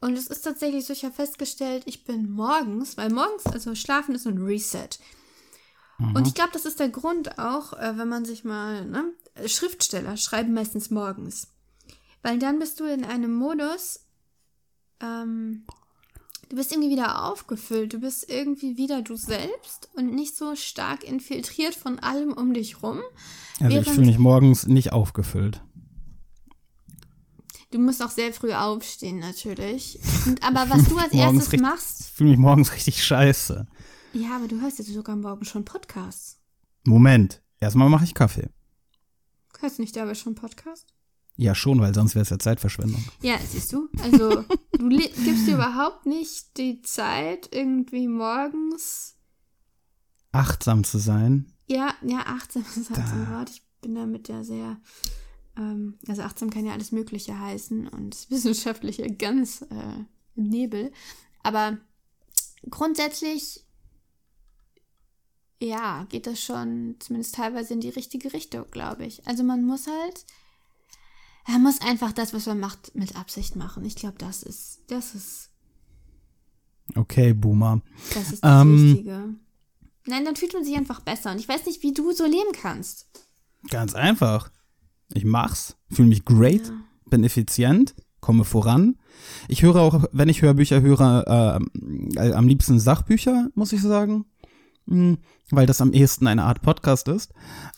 Und 0.00 0.16
es 0.16 0.26
ist 0.26 0.42
tatsächlich 0.42 0.84
so, 0.84 0.92
ich 0.92 1.04
habe 1.04 1.14
festgestellt, 1.14 1.82
ich 1.86 2.04
bin 2.04 2.30
morgens, 2.30 2.96
weil 2.96 3.10
morgens, 3.10 3.46
also 3.46 3.74
schlafen 3.74 4.14
ist 4.14 4.24
so 4.24 4.30
ein 4.30 4.38
Reset. 4.38 4.88
Und 6.14 6.26
ich 6.26 6.34
glaube, 6.34 6.50
das 6.52 6.64
ist 6.64 6.80
der 6.80 6.88
Grund 6.88 7.38
auch, 7.38 7.74
äh, 7.74 7.96
wenn 7.96 8.08
man 8.08 8.24
sich 8.24 8.42
mal, 8.42 8.84
ne, 8.84 9.12
Schriftsteller 9.46 10.16
schreiben 10.16 10.52
meistens 10.54 10.90
morgens. 10.90 11.48
Weil 12.22 12.38
dann 12.38 12.58
bist 12.58 12.78
du 12.80 12.84
in 12.84 13.04
einem 13.04 13.34
Modus, 13.34 14.00
ähm, 15.00 15.64
du 16.48 16.56
bist 16.56 16.70
irgendwie 16.72 16.90
wieder 16.90 17.24
aufgefüllt, 17.24 17.92
du 17.94 17.98
bist 17.98 18.28
irgendwie 18.30 18.76
wieder 18.76 19.02
du 19.02 19.16
selbst 19.16 19.88
und 19.94 20.14
nicht 20.14 20.36
so 20.36 20.54
stark 20.54 21.02
infiltriert 21.04 21.74
von 21.74 21.98
allem 21.98 22.32
um 22.32 22.54
dich 22.54 22.82
rum. 22.82 23.00
Also 23.60 23.78
ich 23.78 23.88
fühle 23.88 24.06
mich 24.06 24.18
morgens 24.18 24.66
nicht 24.66 24.92
aufgefüllt. 24.92 25.62
Du 27.70 27.78
musst 27.78 28.02
auch 28.02 28.10
sehr 28.10 28.32
früh 28.34 28.52
aufstehen, 28.52 29.18
natürlich. 29.18 29.98
Und, 30.26 30.42
aber 30.44 30.68
was 30.68 30.84
du 30.84 30.98
als 30.98 31.12
erstes 31.12 31.44
richtig- 31.52 31.60
machst, 31.62 32.00
Ich 32.00 32.06
fühle 32.12 32.30
mich 32.30 32.38
morgens 32.38 32.72
richtig 32.74 33.02
scheiße. 33.02 33.66
ja, 34.12 34.36
aber 34.36 34.46
du 34.46 34.60
hörst 34.60 34.78
jetzt 34.78 34.92
sogar 34.92 35.16
morgen 35.16 35.44
schon 35.46 35.64
Podcasts. 35.64 36.38
Moment. 36.84 37.42
Erstmal 37.60 37.88
mache 37.88 38.04
ich 38.04 38.12
Kaffee. 38.14 38.50
Du 39.62 39.82
nicht 39.82 39.96
aber 39.96 40.14
schon 40.14 40.34
Podcast? 40.34 40.92
Ja, 41.36 41.54
schon, 41.54 41.80
weil 41.80 41.94
sonst 41.94 42.14
wäre 42.14 42.24
es 42.24 42.30
ja 42.30 42.38
Zeitverschwendung. 42.38 43.02
Ja, 43.22 43.38
siehst 43.38 43.72
du. 43.72 43.88
Also, 44.02 44.42
du 44.72 44.88
gibst 44.88 45.46
dir 45.46 45.54
überhaupt 45.54 46.04
nicht 46.04 46.56
die 46.58 46.82
Zeit, 46.82 47.48
irgendwie 47.52 48.08
morgens. 48.08 49.16
Achtsam 50.32 50.84
zu 50.84 50.98
sein. 50.98 51.52
Ja, 51.66 51.94
ja, 52.02 52.24
achtsam 52.26 52.64
ist 52.76 52.90
halt 52.90 53.08
so 53.08 53.14
ein 53.14 53.30
Wort. 53.30 53.50
Ich 53.50 53.62
bin 53.80 53.94
damit 53.94 54.28
ja 54.28 54.44
sehr. 54.44 54.80
Ähm, 55.56 55.98
also, 56.08 56.22
achtsam 56.22 56.50
kann 56.50 56.66
ja 56.66 56.72
alles 56.72 56.92
Mögliche 56.92 57.38
heißen 57.38 57.88
und 57.88 58.14
das 58.14 58.30
Wissenschaftliche 58.30 59.06
ganz 59.14 59.62
äh, 59.62 60.04
im 60.34 60.44
Nebel. 60.44 60.92
Aber 61.42 61.78
grundsätzlich, 62.68 63.64
ja, 65.62 66.04
geht 66.08 66.26
das 66.26 66.40
schon 66.42 66.96
zumindest 66.98 67.34
teilweise 67.34 67.74
in 67.74 67.80
die 67.80 67.88
richtige 67.90 68.32
Richtung, 68.32 68.64
glaube 68.70 69.04
ich. 69.06 69.26
Also, 69.26 69.42
man 69.44 69.64
muss 69.64 69.86
halt. 69.86 70.24
Man 71.48 71.62
muss 71.62 71.80
einfach 71.80 72.12
das, 72.12 72.32
was 72.34 72.46
man 72.46 72.60
macht, 72.60 72.94
mit 72.94 73.16
Absicht 73.16 73.56
machen. 73.56 73.84
Ich 73.84 73.96
glaube, 73.96 74.16
das 74.18 74.42
ist, 74.44 74.80
das 74.86 75.14
ist, 75.14 75.50
Okay, 76.94 77.32
Boomer. 77.32 77.80
das 78.14 78.32
ist 78.32 78.44
das 78.44 78.62
Ähm. 78.62 78.86
Wichtige. 78.92 79.34
Nein, 80.06 80.24
dann 80.24 80.36
fühlt 80.36 80.52
man 80.52 80.64
sich 80.64 80.76
einfach 80.76 81.00
besser. 81.00 81.30
Und 81.32 81.38
ich 81.38 81.48
weiß 81.48 81.66
nicht, 81.66 81.82
wie 81.82 81.92
du 81.92 82.12
so 82.12 82.24
leben 82.24 82.52
kannst. 82.52 83.06
Ganz 83.70 83.94
einfach. 83.94 84.50
Ich 85.14 85.24
mach's, 85.24 85.76
fühle 85.90 86.08
mich 86.08 86.24
great, 86.24 86.72
bin 87.08 87.22
effizient, 87.22 87.94
komme 88.20 88.44
voran. 88.44 88.96
Ich 89.46 89.62
höre 89.62 89.76
auch, 89.76 90.04
wenn 90.12 90.28
ich 90.28 90.42
Hörbücher 90.42 90.80
höre, 90.80 91.60
äh, 92.16 92.32
am 92.32 92.48
liebsten 92.48 92.80
Sachbücher, 92.80 93.50
muss 93.54 93.72
ich 93.72 93.80
sagen. 93.82 94.24
Hm, 94.88 95.18
Weil 95.50 95.66
das 95.66 95.80
am 95.80 95.92
ehesten 95.92 96.26
eine 96.26 96.44
Art 96.44 96.62
Podcast 96.62 97.08
ist. 97.08 97.30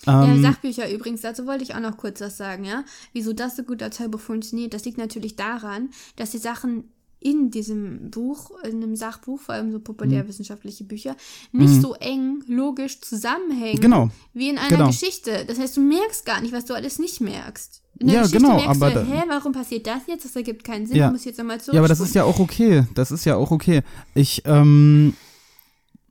Ja, 0.07 0.25
Ähm, 0.25 0.43
Sachbücher 0.43 0.91
übrigens, 0.93 1.21
dazu 1.23 1.45
wollte 1.47 1.65
ich 1.65 1.75
auch 1.75 1.81
noch 1.81 1.97
kurz 1.97 2.21
was 2.21 2.37
sagen, 2.37 2.65
ja. 2.65 2.85
Wieso 3.13 3.33
das 3.33 3.57
so 3.57 3.63
gut 3.65 3.83
als 3.83 3.99
Hörbuch 4.01 4.21
funktioniert, 4.21 4.73
das 4.75 4.85
liegt 4.85 4.97
natürlich 4.99 5.37
daran, 5.37 5.91
dass 6.17 6.31
die 6.31 6.39
Sachen 6.39 6.85
in 7.21 7.51
diesem 7.51 8.11
Buch, 8.11 8.51
in 8.65 8.83
einem 8.83 8.97
Sachbuch, 8.97 9.41
vor 9.41 9.55
allem 9.55 9.73
so 9.73 9.81
populärwissenschaftliche 9.81 10.85
Bücher, 10.85 11.17
nicht 11.53 11.81
so 11.81 11.95
eng 11.95 12.43
logisch 12.47 13.01
zusammenhängen 13.01 13.81
Genau. 13.81 14.11
wie 14.35 14.51
in 14.51 14.59
einer 14.59 14.69
Genau. 14.69 14.87
Geschichte. 14.89 15.45
Das 15.47 15.59
heißt, 15.59 15.77
du 15.77 15.81
merkst 15.81 16.27
gar 16.27 16.41
nicht, 16.43 16.53
was 16.53 16.67
du 16.67 16.75
alles 16.75 16.99
nicht 16.99 17.21
merkst. 17.23 17.83
In 17.99 18.09
der 18.09 18.17
Ja, 18.17 18.23
Geschichte 18.23 18.43
genau, 18.43 18.57
merkst 18.57 18.83
aber 18.83 18.91
du, 18.91 19.07
hä, 19.07 19.23
warum 19.29 19.53
passiert 19.53 19.87
das 19.87 20.03
jetzt? 20.07 20.25
Das 20.27 20.37
ergibt 20.37 20.65
keinen 20.65 20.87
Sinn, 20.87 20.97
Ja. 20.97 21.07
du 21.07 21.13
musst 21.13 21.25
jetzt 21.25 21.41
einmal 21.41 21.61
zurück. 21.61 21.75
ja, 21.75 21.81
aber 21.81 21.89
das 21.89 22.01
ist 22.01 22.15
ja 22.15 22.25
auch 22.25 22.39
okay. 22.41 22.85
Das 22.95 23.11
ist 23.11 23.25
ja 23.25 23.37
auch 23.37 23.51
okay. 23.51 23.83
Ich, 24.15 24.43
ähm, 24.45 25.15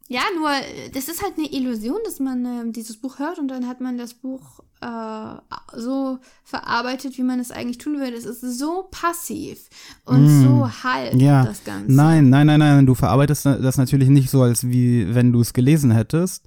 Ja, 0.10 0.22
nur, 0.38 0.50
äh, 0.50 0.90
das 0.94 1.08
ist 1.08 1.24
halt 1.24 1.34
eine 1.38 1.52
Illusion, 1.52 1.98
dass 2.06 2.20
man 2.20 2.46
ähm, 2.46 2.74
dieses 2.74 2.98
Buch 2.98 3.20
hört 3.20 3.40
und 3.40 3.48
dann 3.48 3.68
hat 3.68 3.80
man 3.82 3.98
das 3.98 4.14
Buch 4.14 4.60
äh, 4.82 5.36
so 5.78 6.20
verarbeitet, 6.44 7.18
wie 7.18 7.24
man 7.24 7.40
es 7.40 7.52
eigentlich 7.52 7.78
tun 7.78 7.98
würde. 8.00 8.16
Es 8.18 8.26
ist 8.26 8.42
so 8.60 8.88
passiv 8.92 9.70
und 10.06 10.28
so 10.44 10.70
halb, 10.84 11.14
Mm. 11.16 11.20
ja. 11.20 11.46
das 11.46 11.64
Ganze. 11.64 11.92
Nein, 11.92 12.30
nein, 12.30 12.48
nein, 12.48 12.60
nein. 12.60 12.86
Du 12.86 12.96
verarbeitest 12.96 13.46
das 13.46 13.78
natürlich 13.78 14.10
nicht 14.10 14.30
so, 14.30 14.42
als 14.42 14.68
wie 14.68 15.14
wenn 15.16 15.32
du 15.32 15.40
es 15.40 15.54
gelesen 15.54 15.92
hättest. 15.92 16.46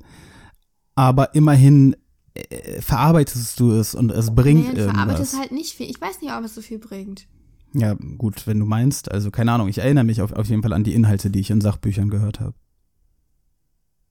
Aber 0.95 1.35
immerhin 1.35 1.97
äh, 2.35 2.81
verarbeitest 2.83 3.59
du 3.59 3.73
es 3.73 3.95
und 3.95 4.11
es 4.11 4.35
bringt 4.35 4.75
Nee, 4.75 4.83
verarbeitet 4.83 4.99
irgendwas. 5.21 5.33
es 5.33 5.39
halt 5.39 5.53
nicht 5.53 5.73
viel. 5.75 5.89
Ich 5.91 6.01
weiß 6.01 6.21
nicht, 6.21 6.33
ob 6.33 6.45
es 6.45 6.55
so 6.55 6.61
viel 6.61 6.79
bringt. 6.79 7.27
Ja, 7.73 7.95
gut, 8.19 8.47
wenn 8.47 8.59
du 8.61 8.67
meinst. 8.67 9.11
Also 9.11 9.31
keine 9.31 9.53
Ahnung, 9.53 9.69
ich 9.69 9.79
erinnere 9.79 10.05
mich 10.05 10.21
auf, 10.21 10.33
auf 10.33 10.47
jeden 10.49 10.63
Fall 10.63 10.73
an 10.75 10.85
die 10.85 10.95
Inhalte, 10.95 11.31
die 11.31 11.41
ich 11.41 11.51
in 11.51 11.61
Sachbüchern 11.63 12.11
gehört 12.11 12.41
habe. 12.41 12.55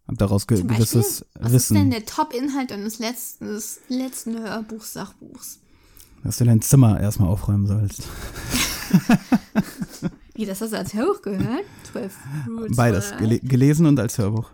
Hab 0.08 0.18
daraus 0.18 0.46
ge 0.48 0.58
Beispiel, 0.62 0.76
gewisses 0.78 1.26
was 1.40 1.52
ist 1.54 1.70
denn 1.72 1.78
Wissen, 1.78 1.92
der 1.92 2.06
Top-Inhalt 2.06 2.72
deines 2.72 3.00
letzten, 3.00 3.46
des 3.48 3.80
letzten 3.90 4.38
Hörbuchs, 4.40 4.94
Sachbuchs? 4.94 5.60
dass 6.24 6.38
du 6.38 6.44
dein 6.46 6.62
Zimmer 6.62 7.00
erstmal 7.00 7.30
aufräumen 7.30 7.68
sollst. 7.68 8.02
Wie, 10.34 10.46
das 10.46 10.60
hast 10.62 10.74
du 10.74 10.78
als 10.78 10.94
Hörbuch 10.94 11.22
gehört? 11.22 11.64
12 11.92 12.18
Rules 12.48 12.76
Beides, 12.76 13.14
gele 13.18 13.40
gelesen 13.40 13.86
und 13.86 14.00
als 14.00 14.18
Hörbuch. 14.18 14.50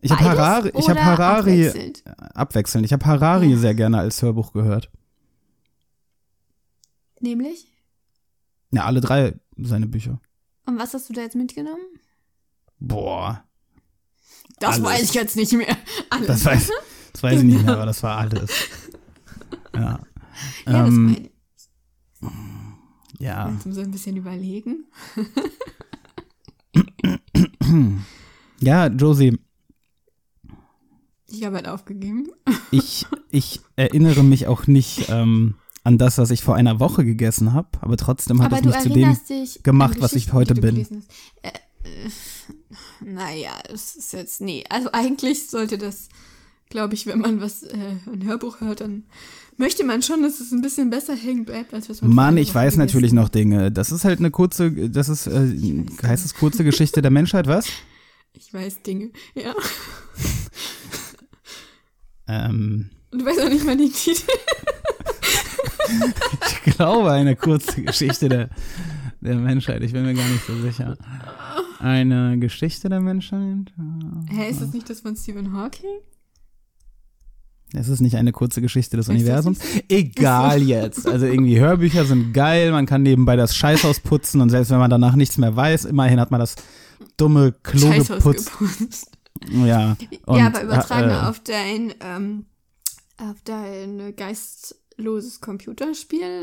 Ich 0.00 0.10
habe 0.10 0.24
Harari, 0.24 0.68
ich 0.70 0.84
oder 0.86 1.04
Harari 1.04 1.68
abwechselnd? 1.68 2.02
abwechselnd. 2.34 2.86
Ich 2.86 2.92
habe 2.92 3.04
Harari 3.06 3.50
Ja. 3.52 3.58
sehr 3.58 3.74
gerne 3.74 3.98
als 3.98 4.20
Hörbuch 4.22 4.52
gehört. 4.52 4.90
Nämlich? 7.20 7.68
Ja, 8.72 8.84
alle 8.84 9.00
drei 9.00 9.38
seine 9.56 9.86
Bücher. 9.86 10.20
Und 10.66 10.78
was 10.78 10.92
hast 10.94 11.08
du 11.08 11.12
da 11.12 11.20
jetzt 11.20 11.36
mitgenommen? 11.36 11.78
Boah, 12.84 13.44
Das 14.58 14.74
Alles. 14.74 14.84
weiß 14.84 15.02
ich 15.04 15.14
jetzt 15.14 15.36
nicht 15.36 15.52
mehr. 15.52 15.76
Alles. 16.10 16.26
das 16.26 16.44
weiß, 16.44 16.70
das 17.12 17.22
weiß 17.22 17.38
ich 17.38 17.44
nicht 17.44 17.62
mehr, 17.64 17.74
aber 17.74 17.86
das 17.86 18.02
war 18.02 18.18
alles. 18.18 18.50
Ja. 19.74 20.00
ja, 20.66 20.66
das 20.66 20.88
ähm, 20.88 21.04
meine 21.06 21.18
ich. 21.18 21.30
Ja. 23.20 23.44
Kannst 23.44 23.66
du 23.66 23.72
so 23.72 23.80
ein 23.80 23.90
bisschen 23.90 24.16
überlegen? 24.16 24.84
Ja, 28.60 28.86
Josie, 28.88 29.38
Ich 31.26 31.44
habe 31.44 31.56
halt 31.56 31.68
aufgegeben. 31.68 32.28
ich, 32.70 33.06
ich 33.30 33.60
erinnere 33.76 34.22
mich 34.22 34.46
auch 34.46 34.66
nicht 34.66 35.08
ähm, 35.08 35.54
an 35.84 35.98
das, 35.98 36.18
was 36.18 36.30
ich 36.30 36.42
vor 36.42 36.54
einer 36.54 36.80
Woche 36.80 37.04
gegessen 37.04 37.54
habe, 37.54 37.68
aber 37.80 37.96
trotzdem 37.96 38.42
hat 38.42 38.52
Aber 38.52 38.60
es 38.60 38.66
mich 38.66 38.78
zu 38.80 38.90
dem 38.90 39.16
dich 39.28 39.62
gemacht, 39.62 40.00
was 40.00 40.12
ich 40.12 40.32
heute 40.32 40.54
bin. 40.54 41.02
Äh, 41.42 41.48
äh, 41.48 42.10
naja, 43.00 43.52
das 43.70 43.94
ist 43.96 44.12
jetzt, 44.12 44.40
nee. 44.40 44.64
Also 44.68 44.90
eigentlich 44.92 45.48
sollte 45.48 45.78
das, 45.78 46.08
glaube 46.70 46.94
ich, 46.94 47.06
wenn 47.06 47.20
man 47.20 47.40
was, 47.40 47.62
äh, 47.62 47.96
ein 48.06 48.24
Hörbuch 48.24 48.60
hört, 48.60 48.80
dann 48.80 49.04
möchte 49.56 49.84
man 49.84 50.02
schon, 50.02 50.22
dass 50.22 50.40
es 50.40 50.52
ein 50.52 50.62
bisschen 50.62 50.90
besser 50.90 51.14
hängen 51.14 51.44
bleibt, 51.44 51.74
als 51.74 51.88
was 51.88 52.02
man 52.02 52.12
Mann, 52.12 52.36
ich 52.36 52.54
weiß 52.54 52.72
gegessen 52.74 52.80
natürlich 52.80 53.12
noch 53.12 53.28
Dinge. 53.28 53.70
Das 53.70 53.92
ist 53.92 54.04
halt 54.04 54.18
eine 54.18 54.30
kurze, 54.30 54.70
das 54.90 55.08
ist, 55.08 55.26
äh, 55.26 55.84
heißt 56.02 56.24
es 56.24 56.34
kurze 56.34 56.64
Geschichte 56.64 57.02
der 57.02 57.10
Menschheit, 57.10 57.46
was? 57.46 57.66
Ich 58.34 58.52
weiß 58.52 58.82
Dinge, 58.82 59.10
ja. 59.34 59.54
Ähm, 62.28 62.90
Und 63.10 63.20
du 63.20 63.24
weißt 63.24 63.40
auch 63.40 63.48
nicht 63.48 63.64
mal 63.64 63.76
den 63.76 63.92
Titel. 63.92 64.22
ich 66.46 66.74
glaube, 66.74 67.10
eine 67.12 67.36
kurze 67.36 67.82
Geschichte 67.82 68.28
der, 68.28 68.48
der 69.20 69.36
Menschheit. 69.36 69.82
Ich 69.82 69.92
bin 69.92 70.04
mir 70.04 70.14
gar 70.14 70.28
nicht 70.28 70.46
so 70.46 70.58
sicher. 70.60 70.96
Eine 71.82 72.38
Geschichte 72.38 72.88
der 72.88 73.00
Menschheit? 73.00 73.72
Hä, 74.30 74.48
ist 74.48 74.60
das 74.60 74.72
nicht 74.72 74.88
das 74.88 75.00
von 75.00 75.16
Stephen 75.16 75.52
Hawking? 75.52 75.90
Es 77.74 77.88
ist 77.88 78.00
nicht 78.00 78.14
eine 78.14 78.30
kurze 78.30 78.60
Geschichte 78.60 78.96
des 78.96 79.08
Universums. 79.08 79.58
Egal 79.88 80.62
jetzt. 80.62 81.08
Also 81.08 81.26
irgendwie 81.26 81.58
Hörbücher 81.58 82.04
sind 82.04 82.32
geil, 82.34 82.70
man 82.70 82.86
kann 82.86 83.02
nebenbei 83.02 83.34
das 83.34 83.56
Scheißhaus 83.56 83.98
putzen 83.98 84.40
und 84.40 84.50
selbst 84.50 84.70
wenn 84.70 84.78
man 84.78 84.90
danach 84.90 85.16
nichts 85.16 85.38
mehr 85.38 85.56
weiß, 85.56 85.86
immerhin 85.86 86.20
hat 86.20 86.30
man 86.30 86.38
das 86.38 86.54
dumme 87.16 87.52
Klo 87.64 87.88
Scheißhaus 87.88 88.18
geputzt. 88.18 88.58
geputzt. 88.58 89.10
Ja, 89.50 89.96
und, 90.26 90.38
ja, 90.38 90.46
aber 90.46 90.62
übertragen 90.62 91.10
äh, 91.10 91.14
auf 91.14 91.40
dein, 91.40 91.94
ähm, 92.00 92.44
auf 93.16 93.42
dein 93.42 94.14
geistloses 94.14 95.40
Computerspiel. 95.40 96.42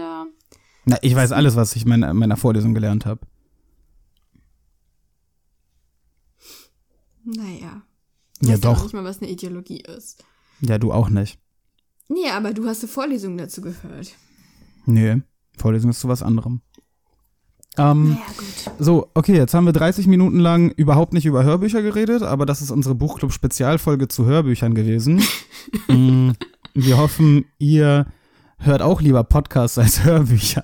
Na, 0.84 0.97
ich 1.02 1.15
weiß 1.15 1.32
alles, 1.32 1.56
was 1.56 1.78
ich 1.78 1.84
in 1.84 1.89
meiner, 1.89 2.13
meiner 2.13 2.36
Vorlesung 2.36 2.73
gelernt 2.73 3.06
habe. 3.06 3.21
Naja. 7.36 7.82
Ja, 8.42 8.54
weißt 8.54 8.65
auch 8.65 8.78
doch. 8.78 8.84
nicht 8.84 8.94
mal, 8.94 9.04
was 9.04 9.22
eine 9.22 9.30
Ideologie 9.30 9.82
ist. 9.82 10.24
Ja, 10.62 10.78
du 10.78 10.92
auch 10.92 11.10
nicht. 11.10 11.39
Nee, 12.08 12.30
aber 12.32 12.54
du 12.54 12.65
hast 12.68 12.82
eine 12.84 12.92
Vorlesung 12.92 13.38
dazu 13.38 13.62
gehört. 13.62 14.13
Nö, 14.86 15.20
Vorlesung 15.58 15.92
ist 15.92 16.00
zu 16.00 16.08
was 16.08 16.24
anderem. 16.24 16.62
Ähm, 17.78 18.18
Ja, 18.20 18.26
gut. 18.36 18.74
so, 18.80 19.10
okay, 19.13 19.36
jetzt 19.36 19.54
haben 19.54 19.65
wir 19.65 19.74
30 19.74 20.08
Minuten 20.08 20.39
lang 20.39 20.72
überhaupt 20.72 21.13
nicht 21.13 21.26
über 21.28 21.44
Hörbücher 21.44 21.82
geredet, 21.84 22.24
aber 22.24 22.46
das 22.48 22.62
ist 22.62 22.72
unsere 22.72 22.96
Buchclub-Spezialfolge 22.96 24.08
zu 24.08 24.26
Hörbüchern 24.26 24.74
gewesen. 24.74 25.22
Mm, 25.88 26.32
wir 26.74 26.98
hoffen, 26.98 27.46
ihr 27.60 28.08
hört 28.58 28.82
auch 28.82 29.02
lieber 29.02 29.24
Podcasts 29.24 29.78
als 29.78 30.04
Hörbücher. 30.04 30.63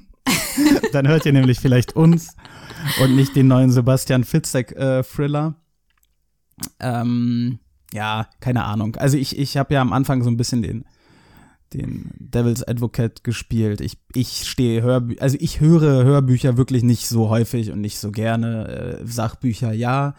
Dann 0.92 1.06
hört 1.08 1.26
ihr 1.26 1.32
nämlich 1.32 1.58
vielleicht 1.60 1.96
uns 1.96 2.34
und 3.02 3.14
nicht 3.16 3.36
den 3.36 3.48
neuen 3.48 3.70
Sebastian 3.72 4.24
Fitzek-Thriller. 4.24 5.54
Ähm, 6.80 7.58
ja, 7.92 8.28
keine 8.40 8.64
Ahnung. 8.64 8.96
Also 8.96 9.16
ich, 9.16 9.38
ich 9.38 9.56
habe 9.56 9.74
ja 9.74 9.80
am 9.80 9.92
Anfang 9.92 10.22
so 10.22 10.30
ein 10.30 10.36
bisschen 10.36 10.62
den, 10.62 10.84
den 11.72 12.10
Devil's 12.18 12.66
Advocate 12.66 13.24
gespielt. 13.24 13.80
Ich, 13.80 13.98
ich 14.14 14.48
stehe 14.48 14.82
Hörbü 14.82 15.16
also 15.20 15.36
ich 15.40 15.60
höre 15.60 16.04
Hörbücher 16.04 16.56
wirklich 16.56 16.82
nicht 16.82 17.08
so 17.08 17.28
häufig 17.28 17.70
und 17.70 17.80
nicht 17.80 17.98
so 17.98 18.10
gerne. 18.10 19.00
Äh, 19.02 19.06
Sachbücher 19.06 19.72
ja. 19.72 20.14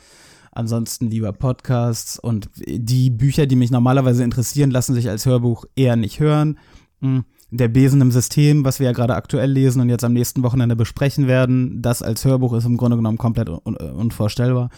Ansonsten 0.51 1.11
lieber 1.11 1.33
Podcasts 1.33 2.17
und 2.17 2.49
die 2.65 3.11
Bücher, 3.11 3.45
die 3.45 3.55
mich 3.55 3.69
normalerweise 3.69 4.23
interessieren, 4.23 4.71
lassen 4.71 4.95
sich 4.95 5.07
als 5.07 5.27
Hörbuch 5.27 5.65
eher 5.75 5.95
nicht 5.95 6.19
hören. 6.19 6.57
Hm, 6.99 7.25
Der 7.49 7.69
Besen 7.69 8.01
im 8.01 8.11
System, 8.11 8.65
was 8.65 8.79
wir 8.79 8.87
ja 8.87 8.91
gerade 8.91 9.15
aktuell 9.15 9.49
lesen 9.49 9.81
und 9.81 9.87
jetzt 9.87 10.03
am 10.03 10.11
nächsten 10.11 10.43
Wochenende 10.43 10.75
besprechen 10.75 11.27
werden, 11.27 11.81
das 11.81 12.01
als 12.01 12.25
Hörbuch 12.25 12.53
ist 12.53 12.65
im 12.65 12.75
Grunde 12.75 12.97
genommen 12.97 13.17
komplett 13.17 13.47
un 13.49 13.77
unvorstellbar. 13.77 14.69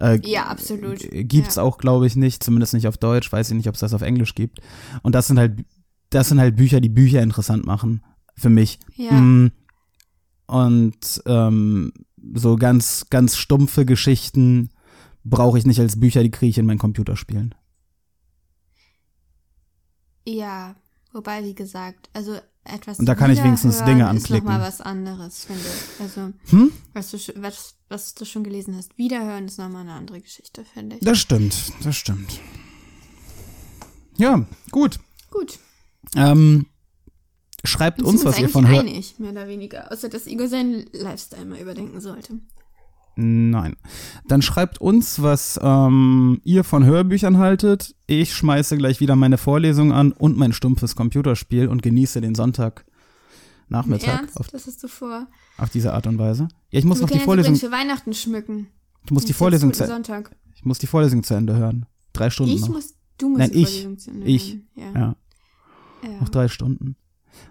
Äh, 0.00 0.18
Ja, 0.24 0.46
absolut. 0.46 0.98
Gibt's 1.12 1.54
ja. 1.54 1.62
auch, 1.62 1.78
glaube 1.78 2.06
ich, 2.06 2.16
nicht, 2.16 2.42
zumindest 2.42 2.74
nicht 2.74 2.88
auf 2.88 2.98
Deutsch, 2.98 3.30
weiß 3.30 3.50
ich 3.50 3.56
nicht, 3.56 3.68
ob 3.68 3.74
es 3.74 3.80
das 3.80 3.94
auf 3.94 4.02
Englisch 4.02 4.34
gibt. 4.34 4.60
Und 5.02 5.14
das 5.14 5.28
sind 5.28 5.38
halt, 5.38 5.64
das 6.10 6.28
sind 6.28 6.40
halt 6.40 6.56
Bücher, 6.56 6.80
die 6.80 6.88
Bücher 6.88 7.22
interessant 7.22 7.64
machen, 7.64 8.02
für 8.34 8.50
mich. 8.50 8.80
Ja. 8.96 9.12
Mm, 9.12 9.52
Und 10.46 11.22
ähm, 11.26 11.92
so 12.34 12.56
ganz, 12.56 13.06
ganz 13.08 13.36
stumpfe 13.36 13.84
Geschichten 13.86 14.70
brauche 15.24 15.58
ich 15.58 15.66
nicht 15.66 15.80
als 15.80 15.98
Bücher, 16.00 16.22
die 16.24 16.30
kriege 16.32 16.50
ich 16.50 16.58
in 16.58 16.66
mein 16.66 16.78
Computerspielen. 16.78 17.54
Ja, 20.26 20.74
wobei, 21.16 21.42
wie 21.44 21.54
gesagt, 21.54 22.08
also 22.12 22.38
etwas. 22.64 22.98
Und 22.98 23.06
da 23.06 23.14
kann 23.14 23.30
ich 23.30 23.42
wenigstens 23.42 23.82
Dinge 23.84 24.02
Ist 24.04 24.08
anklicken. 24.10 24.46
nochmal 24.46 24.60
was 24.60 24.80
anderes, 24.80 25.44
finde 25.44 25.62
ich. 25.62 26.00
Also, 26.00 26.32
Hm? 26.50 26.72
was, 26.92 27.10
du, 27.10 27.18
was, 27.36 27.74
was 27.88 28.14
du 28.14 28.24
schon 28.24 28.44
gelesen 28.44 28.76
hast, 28.76 28.96
wiederhören 28.98 29.46
ist 29.46 29.58
nochmal 29.58 29.82
eine 29.82 29.92
andere 29.92 30.20
Geschichte, 30.20 30.64
finde 30.64 30.96
ich. 30.96 31.02
Das 31.02 31.18
stimmt, 31.18 31.54
das 31.82 31.96
stimmt. 31.96 32.40
Ja, 34.18 34.46
gut. 34.70 34.98
Gut. 35.30 35.58
Ähm, 36.14 36.66
schreibt 37.64 38.02
uns, 38.02 38.24
was 38.24 38.38
ihr 38.38 38.48
von 38.48 38.66
hört. 38.68 38.80
einig, 38.80 39.18
mehr 39.18 39.32
oder 39.32 39.48
weniger. 39.48 39.92
Außer, 39.92 40.08
dass 40.08 40.26
Igor 40.26 40.48
seinen 40.48 40.86
Lifestyle 40.92 41.44
mal 41.44 41.58
überdenken 41.58 42.00
sollte. 42.00 42.38
Nein. 43.18 43.76
Dann 44.28 44.42
schreibt 44.42 44.78
uns, 44.80 45.22
was 45.22 45.58
ähm, 45.62 46.40
ihr 46.44 46.64
von 46.64 46.84
Hörbüchern 46.84 47.38
haltet. 47.38 47.94
Ich 48.06 48.34
schmeiße 48.34 48.76
gleich 48.76 49.00
wieder 49.00 49.16
meine 49.16 49.38
Vorlesung 49.38 49.92
an 49.92 50.12
und 50.12 50.36
mein 50.36 50.52
stumpfes 50.52 50.96
Computerspiel 50.96 51.66
und 51.68 51.82
genieße 51.82 52.20
den 52.20 52.34
Sonntag 52.34 52.84
Nachmittag 53.68 54.08
Ernst? 54.20 54.38
auf, 54.38 54.48
Das 54.48 54.66
hast 54.66 54.82
du 54.84 54.88
vor. 54.88 55.26
auf 55.58 55.70
diese 55.70 55.92
Art 55.94 56.06
und 56.06 56.18
Weise. 56.18 56.48
Ja, 56.70 56.78
ich 56.78 56.84
muss 56.84 56.98
Wir 56.98 57.02
noch 57.06 57.10
die 57.10 57.18
Vorlesung, 57.20 57.56
für 57.56 57.72
Weihnachten 57.72 58.12
schmücken. 58.12 58.68
ich 59.04 59.10
muss 59.10 59.24
die 59.24 59.32
Vorlesung 59.32 59.72
zu, 59.72 59.86
Sonntag. 59.86 60.30
ich 60.54 60.64
muss 60.64 60.78
die 60.78 60.86
Vorlesung 60.86 61.22
zu 61.24 61.34
Ende 61.34 61.56
hören. 61.56 61.86
Drei 62.12 62.28
Stunden 62.30 62.52
Ich 62.52 62.60
noch. 62.60 62.68
muss, 62.68 62.94
du 63.18 63.28
musst 63.30 63.38
Nein, 63.40 63.50
die 63.52 63.62
ich. 63.62 63.68
Vorlesung 63.82 63.98
zu 63.98 64.10
Ende 64.10 64.26
Ich. 64.26 64.58
hören. 64.74 64.94
Ja. 64.94 65.16
Ja, 66.04 66.10
ja. 66.12 66.20
noch 66.20 66.28
drei 66.28 66.48
Stunden. 66.48 66.96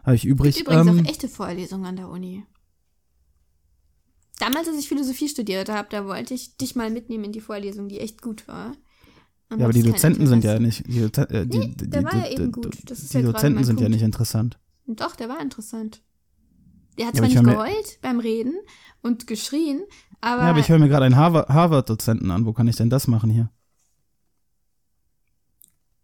Habe 0.03 0.15
ich 0.15 0.25
übrig. 0.25 0.55
Gibt 0.55 0.67
übrigens 0.69 0.87
Ähm, 0.99 1.05
auch 1.05 1.09
echte 1.09 1.27
Vorlesungen 1.27 1.85
an 1.85 1.95
der 1.95 2.07
Uni. 2.09 2.43
Damals, 4.39 4.67
als 4.67 4.77
ich 4.77 4.87
Philosophie 4.89 5.29
studiert 5.29 5.69
habe, 5.69 5.87
da 5.89 6.05
wollte 6.05 6.33
ich 6.33 6.57
dich 6.57 6.75
mal 6.75 6.89
mitnehmen 6.89 7.25
in 7.25 7.31
die 7.31 7.41
Vorlesung, 7.41 7.87
die 7.87 7.99
echt 7.99 8.21
gut 8.21 8.47
war. 8.47 8.73
Und 9.49 9.59
ja, 9.59 9.65
aber 9.65 9.73
die 9.73 9.83
Dozenten 9.83 10.27
sind 10.27 10.43
ja 10.43 10.59
nicht. 10.59 10.85
Die, 10.87 11.01
Doze- 11.01 11.29
äh, 11.29 11.45
die, 11.47 11.57
Nee, 11.59 11.73
die, 11.77 11.89
der 11.89 12.01
die, 12.01 12.05
war 12.05 12.15
ja 12.15 12.29
eben 12.31 12.51
gut. 12.51 12.73
Die 12.73 13.17
ja 13.17 13.21
Dozenten 13.21 13.63
sind 13.63 13.79
ja 13.79 13.85
Punkt. 13.85 13.91
nicht 13.95 14.01
interessant. 14.03 14.59
Doch, 14.87 15.15
der 15.15 15.29
war 15.29 15.39
interessant. 15.39 16.01
Der 16.97 17.07
hat 17.07 17.15
Ja, 17.15 17.21
zwar 17.21 17.29
aber 17.29 17.33
ich 17.33 17.41
nicht 17.41 17.55
geheult 17.57 17.99
beim 18.01 18.19
Reden 18.19 18.53
und 19.01 19.27
geschrien, 19.27 19.83
aber, 20.21 20.43
ja, 20.43 20.49
aber 20.49 20.59
ich 20.59 20.69
höre 20.69 20.79
mir 20.79 20.87
gerade 20.89 21.05
einen 21.05 21.15
Harvard- 21.17 21.49
Harvard-Dozenten 21.49 22.31
an. 22.31 22.45
Wo 22.45 22.53
kann 22.53 22.67
ich 22.67 22.75
denn 22.75 22.89
das 22.89 23.07
machen 23.07 23.29
hier? 23.29 23.49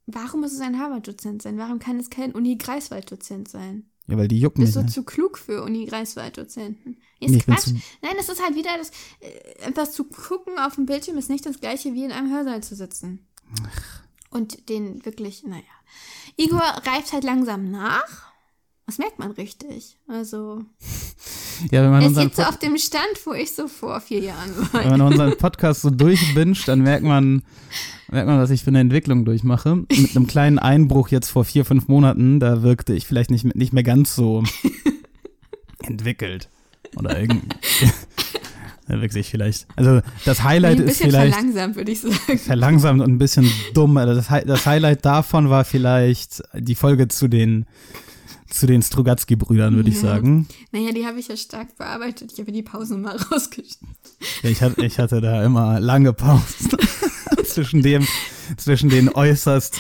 warum 0.08 0.42
muss 0.42 0.52
es 0.52 0.60
ein 0.60 0.78
Harvard-Dozent 0.80 1.42
sein? 1.42 1.58
Warum 1.58 1.80
kann 1.80 1.98
es 2.00 2.10
kein 2.10 2.34
Uni-Greifswald-Dozent 2.34 3.48
sein? 3.48 3.86
Ja, 4.12 4.18
weil 4.18 4.28
die 4.28 4.40
jucken 4.40 4.64
Bist 4.64 4.76
mich 4.76 4.82
du 4.82 4.86
nicht. 4.86 4.94
zu 4.94 5.04
klug 5.04 5.38
für 5.38 5.64
Uni-Greifswald-Dozenten? 5.64 6.98
Ist 7.20 7.32
Nee, 7.32 7.40
Quatsch. 7.40 7.68
Nein, 8.02 8.14
das 8.18 8.30
ist 8.30 8.44
halt 8.44 8.56
wieder 8.56 8.78
das, 8.78 8.92
äh, 9.20 9.68
etwas 9.68 9.94
zu 9.94 10.04
gucken 10.06 10.60
auf 10.60 10.76
dem 10.76 10.86
Bildschirm 10.86 11.18
ist 11.18 11.30
nicht 11.30 11.46
das 11.46 11.60
gleiche 11.60 11.94
wie 11.94 12.04
in 12.04 12.12
einem 12.12 12.32
Hörsaal 12.32 12.62
zu 12.62 12.76
sitzen. 12.76 13.26
Und 14.30 14.70
den 14.70 15.04
wirklich, 15.06 15.44
naja. 15.44 15.64
Igor 16.38 16.60
reift 16.62 17.14
halt 17.14 17.24
langsam 17.24 17.70
nach. 17.72 18.32
Das 18.86 18.98
merkt 18.98 19.20
man 19.20 19.32
richtig. 19.32 19.98
Also, 20.08 20.66
Ja, 21.70 21.84
wenn 21.84 21.92
man 21.92 22.02
jetzt 22.02 22.16
so 22.16 22.22
Pod- 22.30 22.48
auf 22.48 22.58
dem 22.60 22.78
Stand, 22.78 23.04
wo 23.26 23.34
ich 23.34 23.52
so 23.54 23.68
vor 23.68 24.00
vier 24.02 24.20
Jahren 24.20 24.50
war. 24.72 24.84
Wenn 24.84 24.90
man 24.92 25.02
unseren 25.02 25.38
Podcast 25.38 25.82
so 25.82 25.90
durchbinscht, 25.90 26.68
dann 26.68 26.82
merkt 26.82 27.04
man, 27.04 27.44
merkt 28.10 28.28
man, 28.28 28.40
was 28.40 28.50
ich 28.50 28.64
für 28.64 28.70
eine 28.70 28.80
Entwicklung 28.80 29.26
durchmache. 29.26 29.76
Mit 29.76 30.16
einem 30.16 30.28
kleinen 30.28 30.58
Einbruch 30.60 31.10
jetzt 31.10 31.30
vor 31.30 31.46
vier, 31.46 31.66
fünf 31.66 31.88
Monaten, 31.88 32.40
da 32.40 32.64
wirkte 32.64 32.94
ich 32.94 33.06
vielleicht 33.06 33.30
nicht, 33.32 33.56
nicht 33.56 33.74
mehr 33.74 33.84
ganz 33.84 34.16
so 34.16 34.44
entwickelt. 35.84 36.50
Oder 36.96 37.20
irgendwie. 37.20 37.48
da 38.88 39.02
wirkte 39.02 39.20
ich 39.20 39.30
vielleicht. 39.30 39.68
Also 39.76 40.02
das 40.26 40.44
Highlight 40.44 40.80
ein 40.80 40.88
ist 40.88 41.00
bisschen 41.00 41.12
vielleicht 41.12 41.34
verlangsamt, 41.36 41.76
würde 41.76 41.92
ich 41.92 42.02
sagen. 42.02 42.38
verlangsamt 42.40 43.02
und 43.02 43.12
ein 43.12 43.18
bisschen 43.18 43.50
dumm. 43.74 43.98
Also 43.98 44.16
das, 44.16 44.44
das 44.46 44.66
Highlight 44.66 45.06
davon 45.06 45.50
war 45.50 45.64
vielleicht 45.64 46.44
die 46.54 46.76
Folge 46.76 47.08
zu 47.08 47.28
den 47.28 47.66
zu 48.54 48.68
den 48.68 48.82
Strugatsky-Brüdern, 48.82 49.76
würde 49.76 49.90
ich 49.90 49.96
Ja. 49.96 50.02
sagen. 50.02 50.48
Naja, 50.72 50.92
die 50.92 51.06
habe 51.06 51.20
ich 51.20 51.28
ja 51.28 51.38
stark 51.38 51.78
bearbeitet. 51.78 52.32
Ich 52.34 52.40
habe 52.40 52.52
die 52.52 52.64
Pausen 52.64 53.02
mal 53.02 53.16
rausgeschnitten. 53.32 53.88
Ja, 54.44 54.50
ich, 54.50 54.62
hatte, 54.62 54.86
ich 54.86 55.00
hatte 55.00 55.22
da 55.22 55.44
immer 55.44 55.80
lange 55.80 56.14
Pausen 56.14 56.70
zwischen 57.46 57.82
dem, 57.82 58.06
zwischen 58.58 58.90
den 58.90 59.10
äußerst 59.10 59.80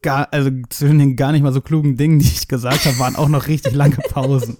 gar, 0.00 0.28
also 0.32 0.50
zwischen 0.70 0.98
den 0.98 1.16
gar 1.16 1.32
nicht 1.32 1.42
mal 1.42 1.52
so 1.52 1.60
klugen 1.60 1.96
Dingen, 1.96 2.18
die 2.18 2.26
ich 2.26 2.48
gesagt 2.48 2.86
habe, 2.86 2.98
waren 2.98 3.16
auch 3.16 3.28
noch 3.28 3.48
richtig 3.48 3.74
lange 3.74 3.96
Pausen. 3.96 4.56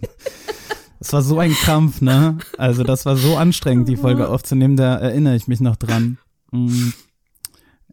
Das 0.98 1.12
war 1.12 1.22
so 1.22 1.38
ein 1.38 1.52
Krampf, 1.52 2.00
ne? 2.00 2.38
Also 2.58 2.82
das 2.82 3.06
war 3.06 3.16
so 3.16 3.36
anstrengend, 3.36 3.88
die 3.88 3.96
Folge 3.96 4.28
aufzunehmen, 4.28 4.76
da 4.76 4.96
erinnere 4.96 5.36
ich 5.36 5.48
mich 5.48 5.60
noch 5.60 5.76
dran. 5.76 6.18
Mm. 6.50 6.90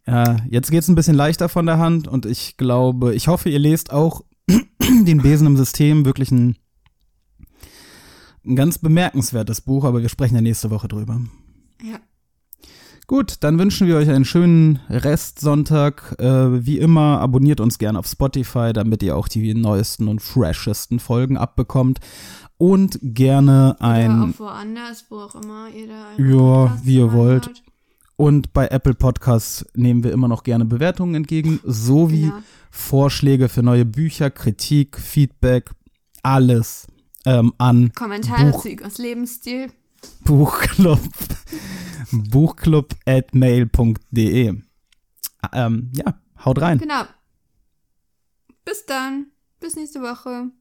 Ja, 0.08 0.38
jetzt 0.50 0.71
geht's 0.71 0.88
ein 0.88 0.95
bisschen 0.95 1.15
leichter 1.15 1.47
von 1.47 1.65
der 1.65 1.78
Hand 1.78 2.08
und 2.08 2.26
ich 2.26 2.58
glaube, 2.58 3.13
ich 3.13 3.28
hoffe, 3.28 3.50
ihr 3.50 3.60
lest 3.60 3.91
auch 3.91 4.24
den 4.80 5.22
Besen 5.22 5.48
im 5.48 5.58
System, 5.58 6.06
wirklich 6.06 6.32
ein, 6.32 6.58
ein 8.46 8.56
ganz 8.56 8.78
bemerkenswertes 8.78 9.62
Buch, 9.62 9.84
aber 9.84 10.02
wir 10.02 10.10
sprechen 10.10 10.36
ja 10.36 10.42
nächste 10.42 10.70
Woche 10.70 10.88
drüber. 10.88 11.22
Ja. 11.84 12.00
Gut, 13.08 13.38
dann 13.42 13.60
wünschen 13.60 13.88
wir 13.88 13.98
euch 13.98 14.10
einen 14.10 14.24
schönen 14.24 14.80
Restsonntag. 14.90 16.16
Äh, 16.20 16.66
wie 16.66 16.80
immer, 16.80 17.20
abonniert 17.20 17.60
uns 17.60 17.78
gerne 17.78 18.00
auf 18.00 18.08
Spotify, 18.08 18.72
damit 18.72 19.04
ihr 19.04 19.18
auch 19.18 19.28
die 19.28 19.54
neuesten 19.54 20.08
und 20.08 20.22
freshesten 20.22 21.00
Folgen 21.00 21.36
abbekommt. 21.36 22.00
Und 22.58 23.00
gerne 23.02 23.76
Oder 23.80 23.86
ein 23.86 24.34
auch 24.34 24.40
woanders, 24.40 25.06
wo 25.10 25.18
auch 25.18 25.36
immer 25.36 25.68
ihr 25.76 25.88
da. 25.88 26.24
Ja, 26.24 26.78
wie 26.84 26.98
ihr 26.98 27.12
wollt. 27.12 27.52
Und 28.22 28.54
bei 28.54 28.68
Apple 28.68 28.94
Podcasts 28.94 29.66
nehmen 29.74 30.04
wir 30.04 30.12
immer 30.12 30.28
noch 30.28 30.44
gerne 30.44 30.64
Bewertungen 30.66 31.16
entgegen, 31.16 31.60
sowie 31.64 32.26
Genau. 32.30 32.44
Vorschläge 32.70 33.50
für 33.50 33.64
neue 33.64 33.84
Bücher, 33.86 34.30
Kritik, 34.30 35.00
Feedback, 35.00 35.72
alles 36.22 36.86
ähm, 37.26 37.54
an 37.58 37.92
Kommentare 37.94 38.52
Buch- 38.52 38.62
zu 38.62 38.70
Igors 38.70 38.98
Lebensstil. 39.00 39.72
Buchclub, 40.24 41.00
buchclub 42.12 42.94
at 43.06 43.34
mail.de. 43.34 44.54
Ähm, 45.54 45.92
ja, 45.96 46.20
haut 46.46 46.62
rein. 46.62 46.78
Genau. 46.78 47.04
Bis 48.66 48.86
dann. 48.86 49.28
Bis 49.60 49.76
nächste 49.76 50.02
Woche. 50.02 50.52